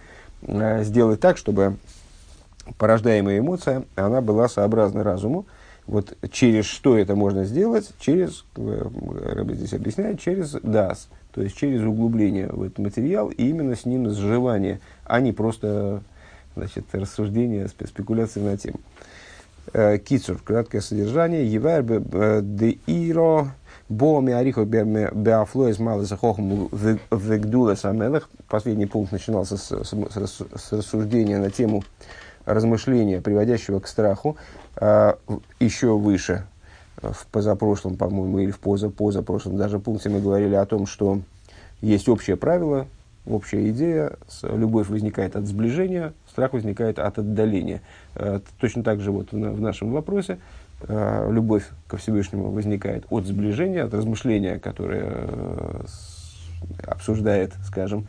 сделать 0.43 1.21
так, 1.21 1.39
чтобы 1.39 1.77
порождаемая 2.79 3.39
эмоция, 3.39 3.85
она 3.95 4.21
была 4.21 4.49
сообразна 4.49 5.03
разуму, 5.03 5.47
вот 5.87 6.16
через 6.31 6.64
что 6.66 6.99
это 6.99 7.14
можно 7.14 7.44
сделать? 7.44 7.90
Через, 7.99 8.44
э, 8.57 8.88
Рэбби 9.35 9.55
здесь 9.55 9.72
объясняет, 9.72 10.20
через 10.20 10.53
дас, 10.53 11.09
то 11.33 11.42
есть 11.42 11.57
через 11.57 11.83
углубление 11.83 12.49
в 12.49 12.62
этот 12.62 12.79
материал 12.79 13.29
и 13.29 13.49
именно 13.49 13.77
с 13.77 13.85
ним 13.85 14.11
сживание, 14.11 14.81
а 15.05 15.20
не 15.20 15.33
просто 15.33 16.03
значит, 16.57 16.87
рассуждение, 16.92 17.68
спекуляции 17.68 18.40
на 18.40 18.57
тему. 18.57 18.81
Э, 19.72 19.99
Кицур, 19.99 20.38
краткое 20.42 20.81
содержание. 20.81 21.46
Евер 21.46 21.83
де 22.42 22.79
иро 22.87 23.53
боми 23.88 24.33
арихо 24.33 24.64
беафлоис 24.64 25.79
малый 25.79 26.07
захохм 26.07 26.68
вегдула 27.11 27.75
самелах. 27.75 28.29
Последний 28.49 28.87
пункт 28.87 29.12
начинался 29.12 29.57
с, 29.57 29.70
с, 29.70 29.92
с 29.92 30.72
рассуждения 30.72 31.38
на 31.38 31.51
тему 31.51 31.85
размышления, 32.47 33.21
приводящего 33.21 33.81
к 33.81 33.89
страху. 33.89 34.37
А, 34.77 35.19
еще 35.61 35.99
выше, 35.99 36.47
в 37.03 37.27
позапрошлом, 37.27 37.97
по-моему, 37.97 38.39
или 38.39 38.51
в 38.51 38.59
позапозапрошлом 38.59 39.57
даже 39.57 39.79
пункте 39.79 40.09
мы 40.09 40.21
говорили 40.21 40.55
о 40.55 40.65
том, 40.65 40.87
что 40.87 41.21
есть 41.83 42.09
общее 42.09 42.37
правило, 42.37 42.87
общая 43.27 43.69
идея, 43.71 44.13
любовь 44.43 44.89
возникает 44.89 45.37
от 45.37 45.47
сближения, 45.47 46.15
страх 46.31 46.55
возникает 46.55 46.99
от 46.99 47.19
отдаления. 47.19 47.83
А, 48.15 48.41
точно 48.59 48.83
так 48.83 49.01
же 49.01 49.11
вот 49.11 49.33
в 49.33 49.61
нашем 49.61 49.93
вопросе 49.93 50.39
а, 50.89 51.29
любовь 51.31 51.65
ко 51.89 51.97
Всевышнему 51.97 52.51
возникает 52.51 53.05
от 53.11 53.27
сближения, 53.27 53.85
от 53.85 53.93
размышления, 53.93 54.59
которое 54.59 55.05
э, 55.07 55.85
обсуждает, 56.87 57.53
скажем, 57.67 58.07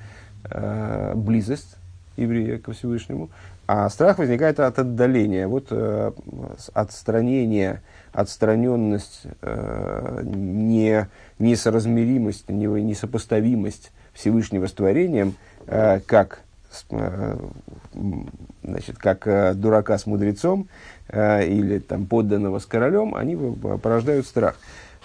близость 1.16 1.76
еврея 2.16 2.58
ко 2.58 2.72
Всевышнему, 2.72 3.30
а 3.68 3.90
страх 3.90 4.18
возникает 4.18 4.62
от 4.62 4.80
отдаления, 4.80 5.46
вот 5.48 5.68
э, 5.72 6.12
отстранение, 6.74 7.82
отстраненность, 8.14 9.24
э, 9.42 10.22
не, 10.24 11.08
несоразмеримость, 11.38 12.48
не, 12.50 12.66
несопоставимость 12.66 13.92
Всевышнего 14.14 14.68
с 14.68 14.72
творением, 14.72 15.36
э, 15.66 16.00
как, 16.06 16.40
э, 16.92 17.38
значит, 18.64 18.98
как 18.98 19.28
э, 19.28 19.54
дурака 19.54 19.98
с 19.98 20.06
мудрецом 20.06 20.70
э, 21.10 21.46
или 21.46 21.80
там, 21.80 22.06
подданного 22.06 22.60
с 22.60 22.66
королем, 22.66 23.16
они 23.16 23.36
порождают 23.84 24.26
страх. 24.26 24.56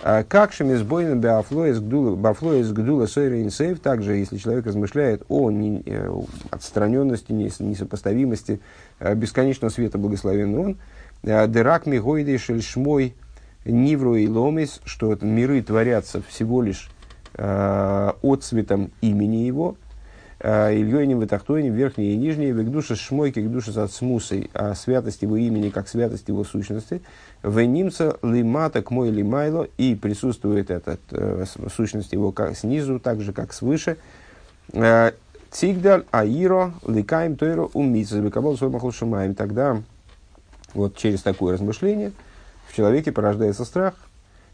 А 0.05 0.25
как 0.25 0.53
шемизбойна 0.53 1.15
бафлоис 1.15 1.79
гдула 2.73 3.07
сойра 3.07 3.41
инсейв, 3.41 3.79
также 3.79 4.17
если 4.17 4.37
человек 4.37 4.67
размышляет 4.67 5.23
о 5.29 5.49
э, 5.49 6.11
отстраненности, 6.51 7.31
несопоставимости 7.31 8.61
э, 8.99 9.15
бесконечного 9.15 9.71
света 9.71 9.99
благословен 9.99 10.59
он, 10.59 10.79
э, 11.23 11.47
дерак 11.47 11.87
мигойдей 11.87 12.37
шельшмой 12.39 13.15
нивру 13.65 14.17
и 14.17 14.27
ломис, 14.27 14.81
что 14.85 15.17
миры 15.21 15.63
творятся 15.63 16.21
всего 16.21 16.63
лишь 16.63 16.91
э, 17.35 18.13
отцветом 18.23 18.91
имени 19.03 19.47
его, 19.47 19.77
Ильёйним, 20.43 21.21
Ватахтойним, 21.21 21.73
верхние 21.73 22.15
и 22.15 22.17
нижние, 22.17 22.51
век 22.51 22.67
души 22.67 22.97
шмойки, 22.97 23.41
к 23.41 23.49
душе 23.49 23.71
от 23.81 23.93
смусой, 23.93 24.51
а 24.55 24.75
святость 24.75 25.23
его 25.23 25.37
имени, 25.37 25.71
как 25.71 25.87
святость 25.87 26.27
его 26.27 26.43
сущности, 26.43 27.01
Венимца 27.45 28.17
лимата 28.23 28.83
к 28.83 28.91
мой 28.91 29.11
лимайло, 29.11 29.69
и 29.79 29.95
присутствует 29.95 30.71
эта 30.71 30.99
э, 31.13 31.45
сущность 31.73 32.13
его 32.13 32.33
как 32.33 32.57
снизу, 32.57 32.99
так 32.99 33.21
же, 33.21 33.33
как 33.33 33.53
свыше. 33.53 33.99
Э, 34.73 35.13
Цигдаль 35.53 36.07
аиро 36.11 36.73
ликаем 36.87 37.37
тойро 37.37 37.69
умица, 37.75 38.19
векабал 38.19 38.57
свой 38.57 38.71
махал 38.71 38.91
шумаем. 38.91 39.35
Тогда 39.35 39.83
вот 40.75 40.97
через 40.97 41.23
такое 41.23 41.55
размышление 41.55 42.13
в 42.67 42.75
человеке 42.75 43.13
порождается 43.13 43.65
страх, 43.65 43.95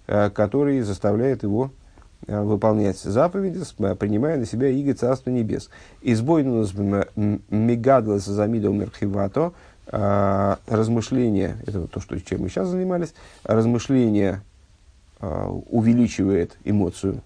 э, 0.07 0.29
который 0.31 0.81
заставляет 0.81 1.45
его 1.45 1.71
э, 1.71 1.88
выполнять 2.29 2.99
заповеди, 2.99 3.61
принимая 3.97 4.37
на 4.37 4.47
себя 4.47 4.69
иго 4.69 4.95
Царства 4.95 5.31
Небес. 5.31 5.71
Избойнус 6.03 6.75
мегадлас 7.49 8.27
замидом 8.27 8.79
мерхивато, 8.79 9.53
а, 9.91 10.59
размышление, 10.67 11.57
это 11.67 11.87
то, 11.87 12.01
что, 12.01 12.21
чем 12.21 12.43
мы 12.43 12.51
сейчас 12.51 12.69
занимались, 12.69 13.15
размышление 13.45 14.43
а, 15.21 15.49
увеличивает 15.49 16.57
эмоцию 16.65 17.23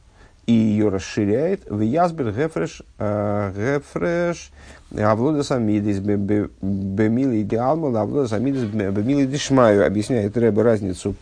и 0.47 0.53
ее 0.53 0.88
расширяет. 0.88 1.69
В 1.69 1.81
Язбер 1.81 2.33
Гефреш, 2.33 2.83
Гефреш, 2.99 4.51
Авлода 4.97 5.43
Самидис, 5.43 5.99
Бемили 5.99 7.43
Диалмал, 7.43 7.97
Авлода 7.97 8.29
Самидис, 8.29 8.62
Бемили 8.62 9.27
Дишмаю, 9.27 9.87
объясняет 9.87 10.37
Рэбе 10.37 10.62
разницу 10.62 11.15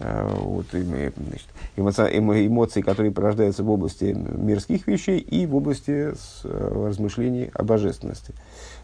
вот, 0.00 0.66
значит, 0.70 1.48
эмоций, 1.76 2.82
которые 2.82 3.12
порождаются 3.12 3.62
в 3.62 3.70
области 3.70 4.16
мирских 4.16 4.86
вещей 4.86 5.18
и 5.18 5.46
в 5.46 5.54
области 5.54 6.14
размышлений 6.42 7.50
о 7.52 7.64
божественности. 7.64 8.32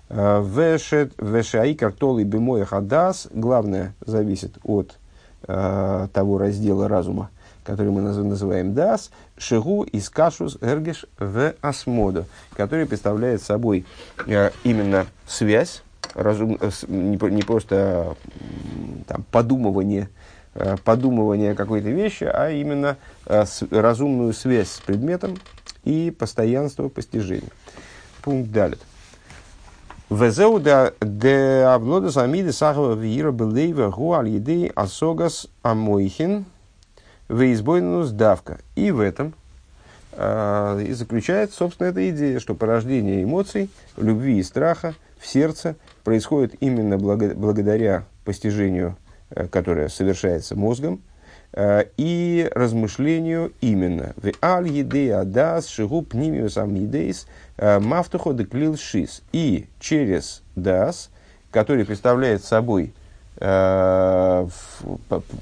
Вешаикар 0.09 1.93
толы 1.93 2.25
бемоя 2.25 2.65
хадас. 2.65 3.29
Главное 3.33 3.95
зависит 4.05 4.59
от 4.63 4.99
э, 5.49 6.09
того 6.13 6.39
раздела 6.39 6.89
разума, 6.89 7.31
который 7.65 7.91
мы 7.91 8.03
называем 8.03 8.75
дас. 8.75 9.11
Шигу 9.37 9.83
из 9.83 10.09
кашус 10.09 10.59
эргеш 10.61 11.07
в 11.19 11.55
осмоду, 11.61 12.27
который 12.55 12.87
представляет 12.87 13.43
собой 13.43 13.85
э, 14.27 14.51
именно 14.63 15.07
связь, 15.27 15.83
разум, 16.15 16.57
э, 16.61 16.71
не, 16.87 17.17
не 17.31 17.43
просто 17.43 18.17
там, 19.09 19.25
подумывание, 19.33 20.05
э, 20.05 20.09
подумывание 20.85 21.55
какой-то 21.55 21.89
вещи, 21.89 22.25
а 22.25 22.51
именно 22.51 22.97
э, 23.27 23.45
разумную 23.71 24.33
связь 24.33 24.71
с 24.71 24.81
предметом 24.81 25.37
и 25.85 26.15
постоянство 26.17 26.89
постижения. 26.89 27.51
Пункт 28.23 28.51
далее. 28.51 28.79
Везеу 30.09 30.61
де 30.61 31.65
авлода 31.67 32.13
самиды 32.13 32.53
сахава 32.53 32.95
вира 32.95 33.33
белейва 33.33 33.91
гуаль 33.91 34.29
еды 34.29 34.71
асогас 34.75 35.49
амойхин 35.63 36.45
веизбойнус 37.29 38.11
давка. 38.11 38.59
И 38.77 38.93
в 38.93 39.01
этом 39.01 39.35
э, 40.13 40.85
и 40.89 40.93
заключается, 40.93 41.57
собственно, 41.57 41.89
эта 41.89 42.09
идея, 42.11 42.39
что 42.39 42.55
порождение 42.55 43.25
эмоций, 43.25 43.69
любви 43.97 44.39
и 44.39 44.43
страха 44.45 44.95
в 45.19 45.27
сердце 45.27 45.75
происходит 46.05 46.55
именно 46.61 46.99
благодаря 46.99 48.05
постижению, 48.25 48.91
э, 48.91 49.06
которое 49.51 49.89
совершается 49.89 50.57
мозгом, 50.57 51.03
Э, 51.59 51.85
и 51.97 52.51
размышлению 52.55 53.53
именно. 53.63 54.13
В 54.17 54.31
аль 54.43 54.69
едея 54.69 55.25
дас 55.25 55.69
шигу 55.69 56.03
пнимиус 56.03 56.59
амидейс 56.59 57.27
э, 57.57 57.79
мафтухо 57.79 58.35
деклил 58.35 58.77
шис. 58.77 59.23
И 59.33 59.67
через 59.81 60.43
дас, 60.55 61.11
который 61.51 61.87
представляет 61.87 62.45
собой 62.45 62.93
э, 63.39 64.47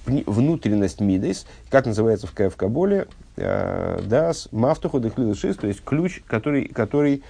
внутренность 0.06 1.00
мидейс, 1.00 1.46
как 1.68 1.86
называется 1.86 2.28
в, 2.28 2.32
в 2.32 2.56
Каболе, 2.56 3.08
дас 3.36 4.48
мафтухо 4.52 5.00
деклил 5.00 5.34
шис, 5.34 5.56
то 5.56 5.66
есть 5.66 5.82
ключ, 5.84 6.22
который, 6.28 6.68
который, 6.68 7.24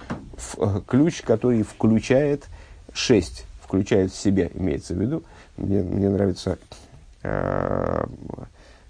ключ, 0.85 1.23
который 1.23 1.63
включает 1.63 2.45
шесть, 2.93 3.45
включает 3.63 4.11
в 4.11 4.15
себя, 4.15 4.49
имеется 4.53 4.93
в 4.93 5.01
виду. 5.01 5.23
Мне, 5.57 5.81
мне 5.81 6.09
нравится 6.09 6.57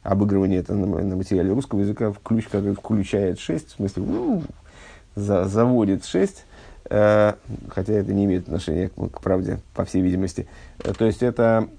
обыгрывание 0.06 0.60
это 0.60 0.74
на, 0.76 0.86
на 0.86 1.16
материале 1.16 1.52
русского 1.52 1.80
языка, 1.80 2.12
в 2.12 2.20
ключ, 2.20 2.46
который 2.46 2.76
включает 2.76 3.40
6, 3.40 3.68
в 3.68 3.76
смысле, 3.76 4.04
ну, 4.04 4.44
за, 5.16 5.46
заводит 5.46 6.06
6, 6.06 6.46
э, 6.92 7.34
хотя 7.70 7.94
это 7.94 8.14
не 8.14 8.26
имеет 8.26 8.44
отношения 8.44 8.90
к, 8.90 9.10
к 9.10 9.22
правде, 9.22 9.60
по 9.74 9.84
всей 9.84 10.02
видимости. 10.02 10.48
Э, 10.84 10.94
то 10.94 11.06
есть 11.06 11.24
это 11.24 11.70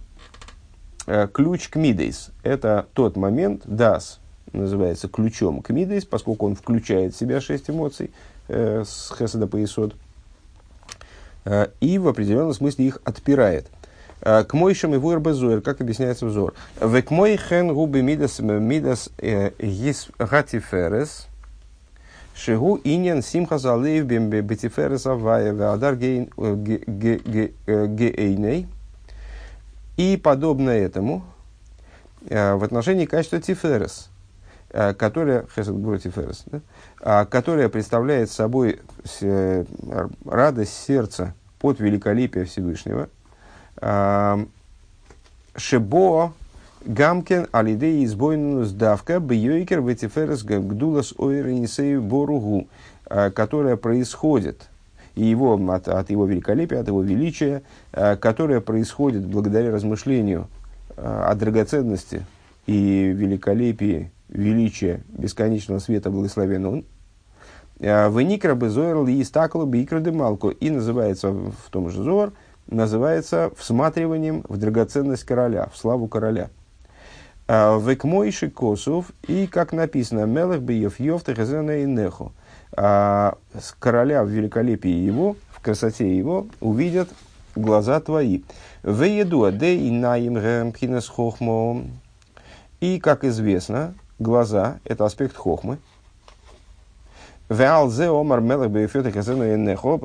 э, 1.07 1.29
ключ 1.33 1.69
к 1.69 1.77
мидейс. 1.77 2.31
Это 2.43 2.87
тот 2.95 3.17
момент, 3.17 3.63
дас 3.65 4.19
называется 4.53 5.09
ключом 5.09 5.63
к 5.63 5.71
мидейс, 5.71 6.05
поскольку 6.05 6.47
он 6.47 6.57
включает 6.57 7.15
в 7.15 7.19
себя 7.19 7.41
6 7.41 7.71
эмоций 7.71 8.11
э, 8.49 8.83
с 8.85 9.15
хеседа 9.17 9.47
по 9.47 9.63
исод, 9.63 9.95
э, 11.45 11.69
и 11.81 11.99
в 11.99 12.09
определенном 12.09 12.55
смысле 12.55 12.87
их 12.87 13.01
отпирает. 13.05 13.69
Э, 14.23 14.45
к 14.45 14.55
мойшам 14.55 14.95
и 14.95 14.99
вуэр 14.99 15.21
безуэр, 15.21 15.61
как 15.61 15.81
объясняется 15.81 16.27
взор. 16.27 16.55
В 16.81 17.01
к 17.03 17.11
мой 17.11 17.37
хен 17.37 17.73
губи 17.73 18.01
мидас 18.01 18.39
мидас 18.39 19.11
гис 19.19 20.09
гатиферес, 20.19 21.29
шигу 22.35 22.81
иньян 22.83 23.23
симха 23.23 23.59
залеев 23.59 24.07
бим 24.07 24.31
бетиферес 24.31 25.07
авая 25.07 25.53
вадар 25.53 25.97
гейней. 25.97 26.29
И 29.97 30.17
подобно 30.23 30.71
этому, 30.71 31.25
э, 32.29 32.55
в 32.55 32.65
отношении 32.65 33.05
качества 33.07 33.41
тиферес, 33.41 34.09
э, 34.71 34.95
которая, 34.95 35.47
хесед 35.55 35.75
гура 35.79 35.99
тиферес, 35.99 36.45
да, 36.47 37.25
которая 37.27 37.69
представляет 37.69 38.31
собой 38.31 38.81
радость 40.25 40.85
сердца 40.87 41.35
под 41.59 41.81
великолепие 41.81 42.47
Всевышнего– 42.47 43.09
Шебо 45.57 46.33
Гамкен 46.85 47.49
алидей 47.53 48.05
избойнус 48.05 48.71
давка 48.71 49.19
бьёйкер 49.21 49.81
ветиферес 49.81 50.45
гдулас 50.45 51.13
ойренисею 51.19 52.01
боругу, 52.01 52.69
которая 53.05 53.77
происходит 53.77 54.69
и 55.15 55.25
его, 55.25 55.55
от, 55.73 55.89
от 55.89 56.11
его 56.11 56.27
великолепия, 56.27 56.81
от 56.81 56.87
его 56.87 57.03
величия, 57.03 57.63
которое 57.91 58.61
происходит 58.61 59.27
благодаря 59.27 59.73
размышлению 59.73 60.47
о 60.97 61.35
драгоценности 61.35 62.25
и 62.67 63.13
великолепии, 63.15 64.11
величия 64.29 65.03
бесконечного 65.09 65.81
света 65.81 66.11
благословен 66.11 66.67
он. 66.67 66.85
Веникра 67.79 68.55
бы 68.55 68.71
зоер 68.71 69.05
ли 69.05 69.21
истакла 69.21 69.65
бы 69.65 69.83
икра 69.83 70.01
демалку. 70.01 70.51
И 70.51 70.71
называется 70.71 71.31
в 71.31 71.71
том 71.71 71.91
же 71.91 72.03
зор– 72.03 72.33
называется 72.69 73.51
всматриванием 73.57 74.45
в 74.49 74.57
драгоценность 74.57 75.25
короля, 75.25 75.69
в 75.73 75.77
славу 75.77 76.09
короля. 76.09 76.51
А, 77.49 77.79
Векмойши 77.79 78.51
косов, 78.51 79.07
и, 79.27 79.47
как 79.47 79.73
написано, 79.73 80.27
Мелых 80.27 80.63
бьев 80.63 80.99
йофта 80.99 81.33
и 81.33 81.85
неху. 81.85 82.33
А, 82.77 83.39
короля 83.79 84.25
в 84.25 84.29
великолепии 84.29 84.91
его, 84.91 85.37
в 85.51 85.61
красоте 85.61 86.17
его, 86.17 86.49
увидят 86.61 87.09
глаза 87.55 88.01
твои. 88.01 88.43
Вееду 88.83 89.51
де 89.53 89.77
и 89.77 89.91
наим 89.91 90.73
хохмо. 91.09 91.83
И, 92.81 93.01
как 93.01 93.25
известно, 93.25 93.95
глаза– 94.19 94.79
это 94.85 95.05
аспект 95.05 95.37
хохмы, 95.37 95.79
Веалзе 97.49 98.09
омар 98.09 98.41
мелах 98.41 98.71
бейфета 98.71 99.13
казену 99.13 99.45
энехо. 99.45 99.99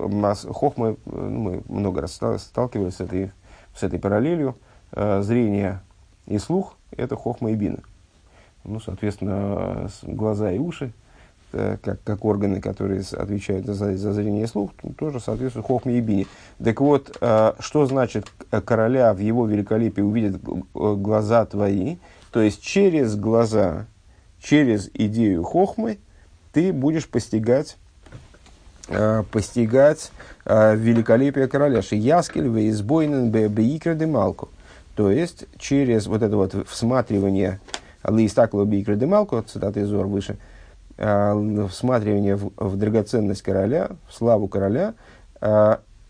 Хохма, 0.53 0.95
ну, 1.05 1.39
мы 1.39 1.63
много 1.67 2.01
раз 2.01 2.19
сталкивались 2.37 2.95
с 2.95 3.01
этой, 3.01 3.31
с 3.75 3.81
этой 3.81 3.97
параллелью. 3.97 4.55
Э, 4.91 5.21
зрение 5.23 5.81
и 6.27 6.37
слух– 6.37 6.75
это 6.91 7.15
хохма 7.15 7.51
и 7.51 7.55
бина. 7.55 7.79
Ну, 8.63 8.79
соответственно, 8.79 9.89
глаза 10.03 10.51
и 10.51 10.59
уши, 10.59 10.91
э, 11.53 11.77
как, 11.81 12.03
как 12.03 12.23
органы, 12.25 12.61
которые 12.61 13.01
отвечают 13.01 13.65
за, 13.65 13.97
за 13.97 14.13
зрение 14.13 14.43
и 14.43 14.47
слух, 14.47 14.71
тоже 14.99 15.19
соответствуют 15.19 15.65
хохме 15.65 15.97
и 15.97 16.01
бине. 16.01 16.27
Так 16.63 16.79
вот, 16.79 17.17
э, 17.21 17.53
что 17.57 17.87
значит 17.87 18.31
короля 18.65 19.13
в 19.15 19.17
его 19.17 19.47
великолепии 19.47 20.01
увидят 20.01 20.39
глаза 20.73 21.45
твои? 21.45 21.97
То 22.31 22.39
есть, 22.39 22.61
через 22.61 23.15
глаза, 23.15 23.87
через 24.39 24.91
идею 24.93 25.43
хохмы– 25.43 25.97
ты 26.53 26.73
будешь 26.73 27.07
постигать, 27.07 27.77
э, 28.87 29.23
постигать 29.31 30.11
э, 30.45 30.75
великолепие 30.75 31.47
короля. 31.47 31.81
Шияскель, 31.81 32.47
Вейсбойнен, 32.47 33.29
Бейкра 33.31 33.93
Демалку. 33.93 34.49
То 34.95 35.09
есть, 35.09 35.45
через 35.57 36.07
вот 36.07 36.21
это 36.21 36.35
вот 36.35 36.67
всматривание 36.67 37.59
Лейстакла 38.03 38.65
Бейкра 38.65 38.95
Демалку, 38.95 39.41
цитата 39.41 39.79
из 39.79 39.87
Зор 39.87 40.07
выше, 40.07 40.37
э, 40.97 41.67
всматривание 41.69 42.35
в, 42.35 42.51
в 42.57 42.77
драгоценность 42.77 43.41
короля, 43.41 43.91
в 44.07 44.13
славу 44.13 44.47
короля, 44.47 44.93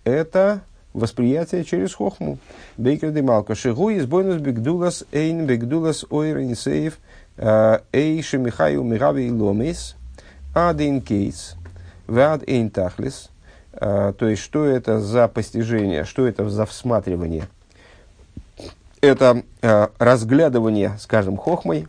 это 0.04 0.62
восприятие 0.94 1.64
через 1.64 1.94
хохму. 1.94 2.38
Бейкер 2.78 3.12
демалка. 3.12 3.56
Шигу 3.56 3.92
избойнус 3.92 4.42
бигдулас 4.42 5.06
эйн 5.12 5.46
бигдулас 5.46 6.06
ойрен 6.10 6.56
сейф 6.56 7.00
э, 7.38 7.80
эй 7.92 8.22
шемихаю 8.22 8.84
мирави 8.84 9.32
ломис 9.32 9.96
Адин 10.54 11.02
кейс, 11.02 11.56
вад 12.08 12.44
эйн 12.48 12.70
тахлис, 12.70 13.30
то 13.72 14.16
есть 14.20 14.42
что 14.42 14.66
это 14.66 15.00
за 15.00 15.28
постижение, 15.28 16.04
что 16.04 16.28
это 16.28 16.50
за 16.50 16.66
всматривание. 16.66 17.48
Это 19.00 19.44
а, 19.62 19.92
разглядывание, 19.98 20.98
скажем, 21.00 21.38
хохмой, 21.38 21.88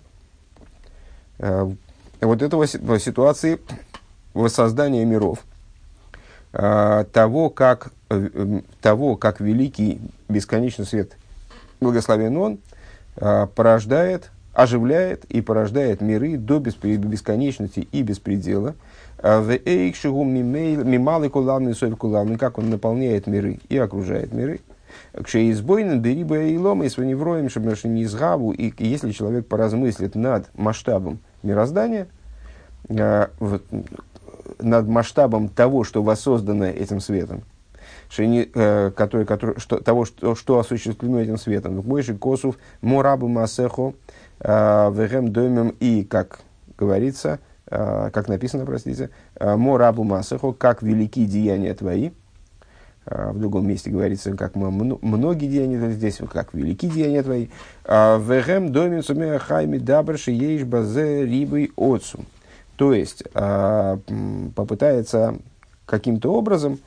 а, 1.38 1.70
вот 2.20 2.40
этого 2.40 2.66
ситуации 2.66 3.60
воссоздания 4.34 5.04
миров. 5.04 5.40
э, 6.52 7.04
того, 7.12 7.50
как, 7.50 7.92
э, 8.10 8.60
того, 8.80 9.16
как 9.16 9.40
великий 9.40 10.00
бесконечный 10.28 10.84
свет, 10.84 11.16
благословен 11.80 12.36
он, 12.36 12.58
э, 13.16 13.46
порождает, 13.54 14.30
оживляет 14.52 15.24
и 15.26 15.40
порождает 15.40 16.00
миры 16.00 16.36
до 16.36 16.58
бесконечности 16.60 17.88
и 17.90 18.02
беспредела. 18.02 18.74
Кулавный, 21.30 22.38
как 22.38 22.58
он 22.58 22.70
наполняет 22.70 23.26
миры 23.26 23.60
и 23.68 23.78
окружает 23.78 24.32
миры. 24.32 24.60
Кшеизбойнен 25.14 26.00
бериба 26.00 26.42
и 26.42 26.58
лома 26.58 26.84
и 26.84 26.88
сваневроем, 26.88 27.48
чтобы 27.48 27.74
не 27.84 28.02
изгаву, 28.02 28.52
и 28.52 28.72
если 28.78 29.12
человек 29.12 29.46
поразмыслит 29.46 30.14
над 30.14 30.50
масштабом 30.54 31.18
мироздания, 31.42 32.08
над 32.88 33.30
масштабом 34.60 35.48
того, 35.48 35.84
что 35.84 36.02
воссоздано 36.02 36.66
этим 36.66 37.00
светом, 37.00 37.42
который, 38.10 39.24
который, 39.24 39.58
что, 39.58 39.78
того, 39.78 40.04
что, 40.04 40.34
что 40.34 40.58
осуществлено 40.58 41.20
этим 41.20 41.38
светом. 41.38 41.80
Больше 41.80 42.14
косов 42.14 42.58
морабу 42.82 43.28
масехо 43.28 43.94
вегем 44.42 45.32
домем 45.32 45.74
и, 45.80 46.04
как 46.04 46.40
говорится, 46.76 47.38
как 47.68 48.28
написано, 48.28 48.66
простите, 48.66 49.10
морабу 49.38 50.04
масехо, 50.04 50.52
как 50.52 50.82
велики 50.82 51.24
деяния 51.26 51.74
твои– 51.74 52.10
в 53.06 53.38
другом 53.38 53.66
месте 53.66 53.90
говорится, 53.90 54.36
как 54.36 54.54
многие 54.54 55.48
деяния 55.48 55.90
здесь, 55.90 56.20
как 56.32 56.54
велики 56.54 56.86
деяния 56.88 57.24
твои. 57.24 57.48
Вегем 57.84 58.70
домин 58.70 59.02
сумея 59.02 59.38
хайми 59.40 59.78
дабрши 59.78 60.30
ейш 60.30 60.62
базе 60.62 61.26
рибой 61.26 61.72
отцу. 61.76 62.20
То 62.76 62.92
есть, 62.94 63.24
попытается 64.54 65.36
каким-то 65.84 66.32
образом 66.32 66.78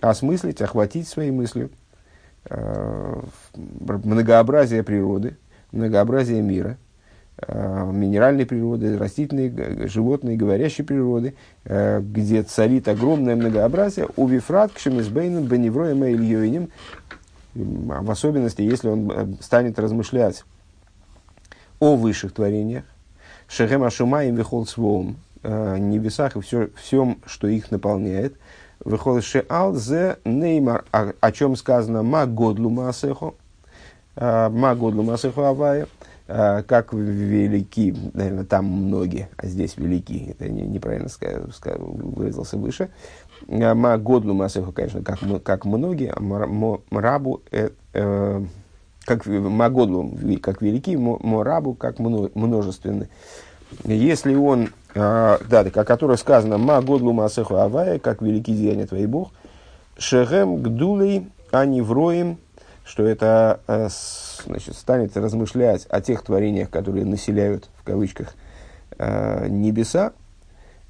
осмыслить, 0.00 0.62
охватить 0.62 1.08
своей 1.08 1.32
мыслью 1.32 1.70
многообразие 3.54 4.84
природы, 4.84 5.36
многообразие 5.72 6.40
мира– 6.40 6.76
Э, 6.83 6.83
минеральной 7.92 8.46
природы, 8.46 8.96
растительной, 8.96 9.88
животной, 9.88 10.36
говорящей 10.36 10.84
природы, 10.84 11.34
э, 11.64 12.00
где 12.00 12.44
царит 12.44 12.86
огромное 12.86 13.34
многообразие, 13.34 14.08
у 14.16 14.28
вифрат 14.28 14.72
к 14.72 14.78
шемизбейным 14.78 15.44
беневроем 15.44 16.04
и 16.04 16.14
в 17.54 18.10
особенности, 18.10 18.62
если 18.62 18.88
он 18.88 19.10
э, 19.10 19.26
станет 19.40 19.78
размышлять 19.80 20.44
о 21.80 21.96
высших 21.96 22.32
творениях, 22.32 22.84
шехем 23.48 23.82
ашумаем 23.82 24.36
вихол 24.36 24.66
свом, 24.66 25.16
небесах 25.42 26.36
и 26.36 26.40
все, 26.40 26.70
всем, 26.80 27.18
что 27.26 27.48
их 27.48 27.70
наполняет, 27.70 28.36
вихол 28.84 29.20
шеал 29.20 29.74
зе 29.74 30.18
неймар, 30.24 30.84
о 30.92 31.32
чем 31.32 31.56
сказано 31.56 32.02
ма 32.02 32.26
годлу 32.26 32.70
маасехо, 32.70 33.34
ма 34.16 34.74
годлу 34.74 35.02
маасехо 35.02 35.50
авая, 35.50 35.84
а, 35.84 36.13
как 36.26 36.94
велики, 36.94 37.94
наверное, 38.14 38.44
там 38.44 38.64
многие, 38.64 39.28
а 39.36 39.46
здесь 39.46 39.76
велики, 39.76 40.28
это 40.30 40.48
не, 40.48 40.62
неправильно 40.62 41.08
сказал, 41.08 41.48
выразился 41.78 42.56
выше. 42.56 42.88
А, 43.48 43.98
годлу 43.98 44.34
масеху, 44.34 44.72
конечно, 44.72 45.02
как, 45.02 45.18
как 45.42 45.64
многие, 45.64 46.12
а 46.14 46.20
мрабу, 46.20 47.42
э, 47.50 47.70
э, 47.92 48.44
как 49.04 49.26
магодлу, 49.26 50.12
как 50.40 50.62
велики, 50.62 50.96
морабу, 50.96 51.74
как 51.74 51.98
множественный. 51.98 53.08
Если 53.84 54.34
он, 54.34 54.70
э, 54.94 55.38
да, 55.48 55.60
о 55.60 55.84
которых 55.84 56.20
сказано, 56.20 56.58
ма 56.58 56.80
годлу 56.80 57.12
масеху 57.12 57.56
авая, 57.56 57.98
как 57.98 58.22
велики 58.22 58.54
деяния 58.54 58.86
твои 58.86 59.06
Бог, 59.06 59.32
шехем 59.98 60.62
гдулей, 60.62 61.28
а 61.50 61.66
не 61.66 61.82
вроем, 61.82 62.38
что 62.84 63.06
это 63.06 63.60
э, 63.66 63.88
значит, 64.44 64.76
станет 64.76 65.16
размышлять 65.16 65.86
о 65.88 66.00
тех 66.00 66.22
творениях, 66.22 66.70
которые 66.70 67.06
населяют, 67.06 67.68
в 67.76 67.84
кавычках, 67.84 68.34
э, 68.98 69.48
небеса, 69.48 70.12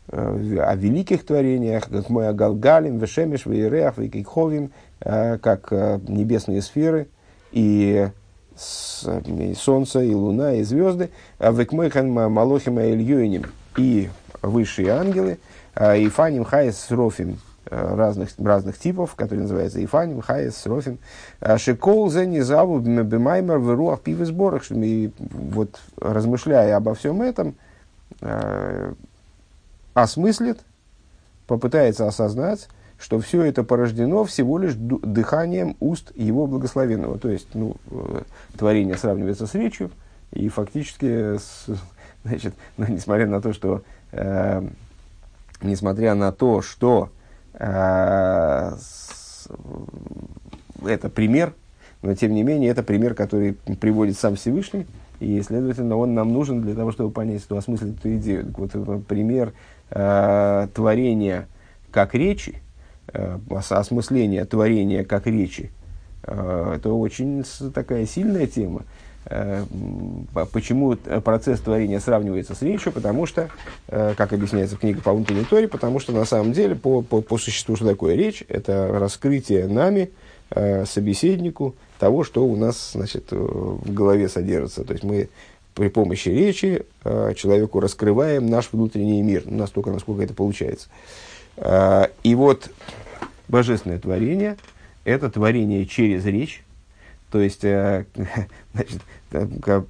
э, 0.08 0.58
о 0.58 0.74
великих 0.74 1.24
творениях, 1.24 1.88
כמו 1.88 2.28
הגלגלים, 2.28 2.98
ושמש, 2.98 3.46
וירח, 3.46 3.96
וכוכבים, 3.98 4.72
как 5.00 5.70
небесные 5.70 6.62
сферы 6.62 7.08
и 7.52 8.08
солнце, 8.56 10.00
и 10.00 10.14
луна, 10.14 10.54
и 10.54 10.62
звезды, 10.62 11.10
וכמו 11.38 11.83
כן 11.83 12.10
מלאכים 12.10 12.80
и 12.80 13.42
и 13.76 14.08
высшие 14.40 14.88
ангелы, 14.90 15.38
אופנים 15.78 16.44
חיות 16.44 16.86
שרפים, 16.90 17.38
разных, 17.70 18.30
разных 18.38 18.78
типов, 18.78 19.14
которые 19.14 19.42
называются 19.42 19.84
אופנים, 19.84 20.20
חיות, 20.20 20.66
שרפים. 20.66 20.98
אשר 21.40 21.58
כל 21.58 22.10
זה 22.10 22.26
נתהווה 22.26 22.78
במאמר 22.80 23.58
ורוח 23.58 24.00
פיו 24.00 24.26
יתברך. 24.26 24.70
И 24.70 25.12
вот 25.18 25.80
размышляя 26.00 26.76
обо 26.76 26.94
всем 26.94 27.22
этом, 27.22 27.54
э, 28.20 28.92
осмыслит, 29.94 30.60
попытается 31.46 32.06
осознать, 32.06 32.68
что 32.98 33.20
все 33.20 33.42
это 33.42 33.64
порождено 33.64 34.24
всего 34.24 34.58
лишь 34.58 34.74
дыханием 34.74 35.76
уст 35.80 36.12
его 36.14 36.46
благословенного. 36.46 37.18
То 37.18 37.28
есть, 37.28 37.48
ну, 37.54 37.76
э, 37.90 38.22
творение 38.56 38.96
сравнивается 38.96 39.46
с 39.46 39.54
речью, 39.54 39.90
и 40.32 40.48
фактически, 40.48 41.36
с, 41.36 41.66
значит, 42.24 42.54
ну, 42.76 42.86
несмотря 42.88 43.26
на 43.26 43.40
то, 43.40 43.52
что, 43.52 43.82
э, 44.12 44.66
несмотря 45.62 46.14
на 46.14 46.32
то, 46.32 46.62
что 46.62 47.10
это 47.58 48.78
пример, 51.08 51.54
но 52.02 52.14
тем 52.14 52.34
не 52.34 52.42
менее 52.42 52.70
это 52.70 52.82
пример, 52.82 53.14
который 53.14 53.52
приводит 53.52 54.18
сам 54.18 54.36
Всевышний, 54.36 54.86
и, 55.20 55.40
следовательно, 55.42 55.96
он 55.96 56.14
нам 56.14 56.32
нужен 56.32 56.60
для 56.60 56.74
того, 56.74 56.92
чтобы 56.92 57.10
понять, 57.10 57.42
что 57.42 57.56
осмыслить 57.56 57.96
эту 57.98 58.16
идею. 58.16 58.46
Так 58.46 58.58
вот, 58.58 59.06
пример 59.06 59.52
э, 59.90 60.68
творения 60.74 61.48
как 61.90 62.14
речи, 62.14 62.56
э, 63.12 63.38
осмысления 63.70 64.44
творения 64.44 65.04
как 65.04 65.26
речи, 65.26 65.70
э, 66.24 66.74
это 66.76 66.92
очень 66.92 67.44
такая 67.72 68.06
сильная 68.06 68.46
тема. 68.46 68.82
Э, 69.26 69.64
почему 70.52 70.96
процесс 70.96 71.60
творения 71.60 72.00
сравнивается 72.00 72.54
с 72.54 72.62
речью? 72.62 72.92
Потому 72.92 73.26
что, 73.26 73.48
э, 73.88 74.14
как 74.16 74.32
объясняется 74.32 74.76
в 74.76 74.80
книге 74.80 75.00
по 75.00 75.12
внутренней 75.12 75.44
Торе, 75.44 75.68
потому 75.68 75.98
что 75.98 76.12
на 76.12 76.24
самом 76.24 76.52
деле 76.52 76.74
по, 76.74 77.02
по, 77.02 77.20
по 77.20 77.38
существу 77.38 77.76
что 77.76 77.86
такое 77.86 78.14
речь? 78.14 78.44
Это 78.48 78.88
раскрытие 78.88 79.66
нами, 79.66 80.10
э, 80.50 80.84
собеседнику, 80.84 81.74
того, 81.98 82.24
что 82.24 82.44
у 82.44 82.56
нас 82.56 82.92
значит, 82.92 83.30
в 83.30 83.92
голове 83.92 84.28
содержится. 84.28 84.84
То 84.84 84.92
есть 84.92 85.04
мы 85.04 85.28
при 85.74 85.88
помощи 85.88 86.28
речи 86.28 86.84
человеку 87.02 87.80
раскрываем 87.80 88.48
наш 88.48 88.68
внутренний 88.72 89.22
мир, 89.22 89.44
настолько, 89.46 89.90
насколько 89.90 90.22
это 90.22 90.34
получается. 90.34 90.88
И 92.22 92.34
вот 92.34 92.70
божественное 93.48 93.98
творение– 93.98 94.56
это 95.04 95.30
творение 95.30 95.86
через 95.86 96.24
речь, 96.24 96.63
то 97.34 97.40
есть, 97.40 97.64
э, 97.64 98.04
значит, 98.74 99.00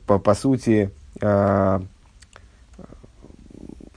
по, 0.07 0.18
по 0.18 0.35
сути, 0.35 0.90
э, 1.20 1.80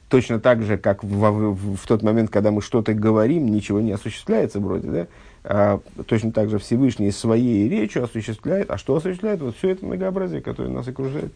точно 0.09 0.41
так 0.41 0.63
же, 0.63 0.77
как 0.77 1.01
в, 1.01 1.07
в, 1.07 1.77
в 1.77 1.87
тот 1.87 2.03
момент, 2.03 2.29
когда 2.29 2.51
мы 2.51 2.61
что-то 2.61 2.93
говорим, 2.93 3.45
ничего 3.45 3.79
не 3.79 3.93
осуществляется 3.93 4.59
вроде, 4.59 4.89
да? 4.89 5.07
А, 5.45 5.79
точно 6.07 6.33
так 6.33 6.49
же 6.49 6.59
Всевышний 6.59 7.09
своей 7.09 7.69
речью 7.69 8.03
осуществляет. 8.03 8.69
А 8.69 8.77
что 8.77 8.97
осуществляет? 8.97 9.39
Вот 9.39 9.55
все 9.55 9.69
это 9.69 9.85
многообразие, 9.85 10.41
которое 10.41 10.67
нас 10.67 10.85
окружает, 10.85 11.31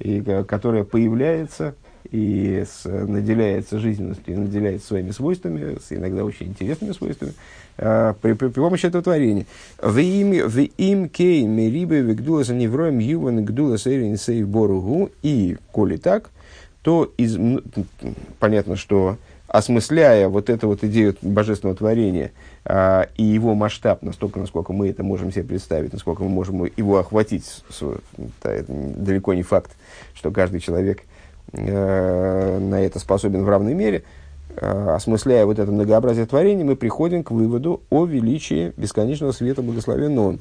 и 0.00 0.20
которое 0.46 0.84
появляется 0.84 1.76
и 2.14 2.64
с, 2.64 2.84
наделяется 2.84 3.80
жизненностью, 3.80 4.34
и 4.34 4.36
наделяется 4.36 4.86
своими 4.86 5.10
свойствами, 5.10 5.78
с 5.84 5.90
иногда 5.90 6.24
очень 6.24 6.46
интересными 6.46 6.92
свойствами, 6.92 7.32
э, 7.76 8.14
при, 8.22 8.34
при, 8.34 8.48
при 8.50 8.60
помощи 8.60 8.86
этого 8.86 9.02
творения. 9.02 9.46
В 9.82 9.98
им 9.98 11.08
кей 11.08 11.44
мерибе 11.44 12.02
вегдула 12.02 12.44
за 12.44 12.54
невроем 12.54 13.00
юван 13.00 13.44
гдула 13.44 13.78
сейрин 13.78 14.16
сейв 14.16 14.46
боругу. 14.46 15.10
И, 15.22 15.56
коли 15.72 15.96
так, 15.96 16.30
то 16.82 17.12
из, 17.16 17.36
понятно, 18.38 18.76
что 18.76 19.18
осмысляя 19.48 20.28
вот 20.28 20.50
эту 20.50 20.68
вот 20.68 20.84
идею 20.84 21.16
божественного 21.20 21.76
творения 21.76 22.30
а, 22.64 23.08
и 23.16 23.24
его 23.24 23.56
масштаб, 23.56 24.02
настолько, 24.02 24.38
насколько 24.38 24.72
мы 24.72 24.88
это 24.88 25.02
можем 25.02 25.32
себе 25.32 25.42
представить, 25.42 25.92
насколько 25.92 26.22
мы 26.22 26.28
можем 26.28 26.64
его 26.64 26.98
охватить, 26.98 27.64
это 28.44 28.64
далеко 28.68 29.34
не 29.34 29.42
факт, 29.42 29.72
что 30.14 30.30
каждый 30.30 30.60
человек– 30.60 31.02
Э, 31.56 32.58
на 32.58 32.80
это 32.80 32.98
способен 32.98 33.44
в 33.44 33.48
равной 33.48 33.74
мере, 33.74 34.02
э, 34.56 34.94
осмысляя 34.94 35.46
вот 35.46 35.58
это 35.58 35.70
многообразие 35.70 36.26
творений, 36.26 36.64
мы 36.64 36.74
приходим 36.74 37.22
к 37.22 37.30
выводу 37.30 37.82
о 37.90 38.06
величии 38.06 38.72
бесконечного 38.76 39.32
света 39.32 39.62
благословен 39.62 40.18
он. 40.18 40.40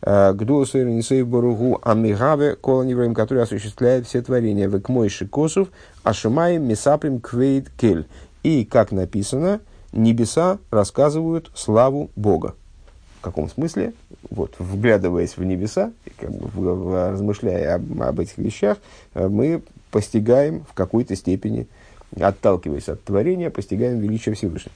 Э, 0.00 0.32
Гдуосуэр 0.32 0.86
Нисейв 0.86 1.26
Боругу 1.28 1.80
Амигаве 1.82 2.56
Колоневроем, 2.56 3.14
который 3.14 3.42
осуществляет 3.42 4.06
все 4.06 4.22
творения. 4.22 4.66
Векмой 4.66 5.10
косов 5.30 5.68
Ашимаем 6.02 6.66
Месаприм 6.66 7.20
Квейт 7.20 7.68
Кель. 7.76 8.06
И, 8.42 8.64
как 8.64 8.90
написано, 8.90 9.60
небеса 9.92 10.58
рассказывают 10.70 11.50
славу 11.54 12.10
Бога. 12.16 12.54
В 13.18 13.22
каком 13.22 13.48
смысле? 13.48 13.92
Вот, 14.30 14.54
вглядываясь 14.58 15.36
в 15.36 15.44
небеса, 15.44 15.92
как 16.18 16.30
бы 16.30 16.48
в, 16.48 16.60
в, 16.60 17.10
размышляя 17.12 17.76
об, 17.76 18.02
об 18.02 18.20
этих 18.20 18.36
вещах, 18.38 18.78
мы 19.14 19.62
постигаем 19.94 20.64
в 20.68 20.74
какой-то 20.74 21.14
степени, 21.14 21.68
отталкиваясь 22.18 22.88
от 22.88 23.04
творения, 23.04 23.48
постигаем 23.48 24.00
величие 24.00 24.34
Всевышнего. 24.34 24.72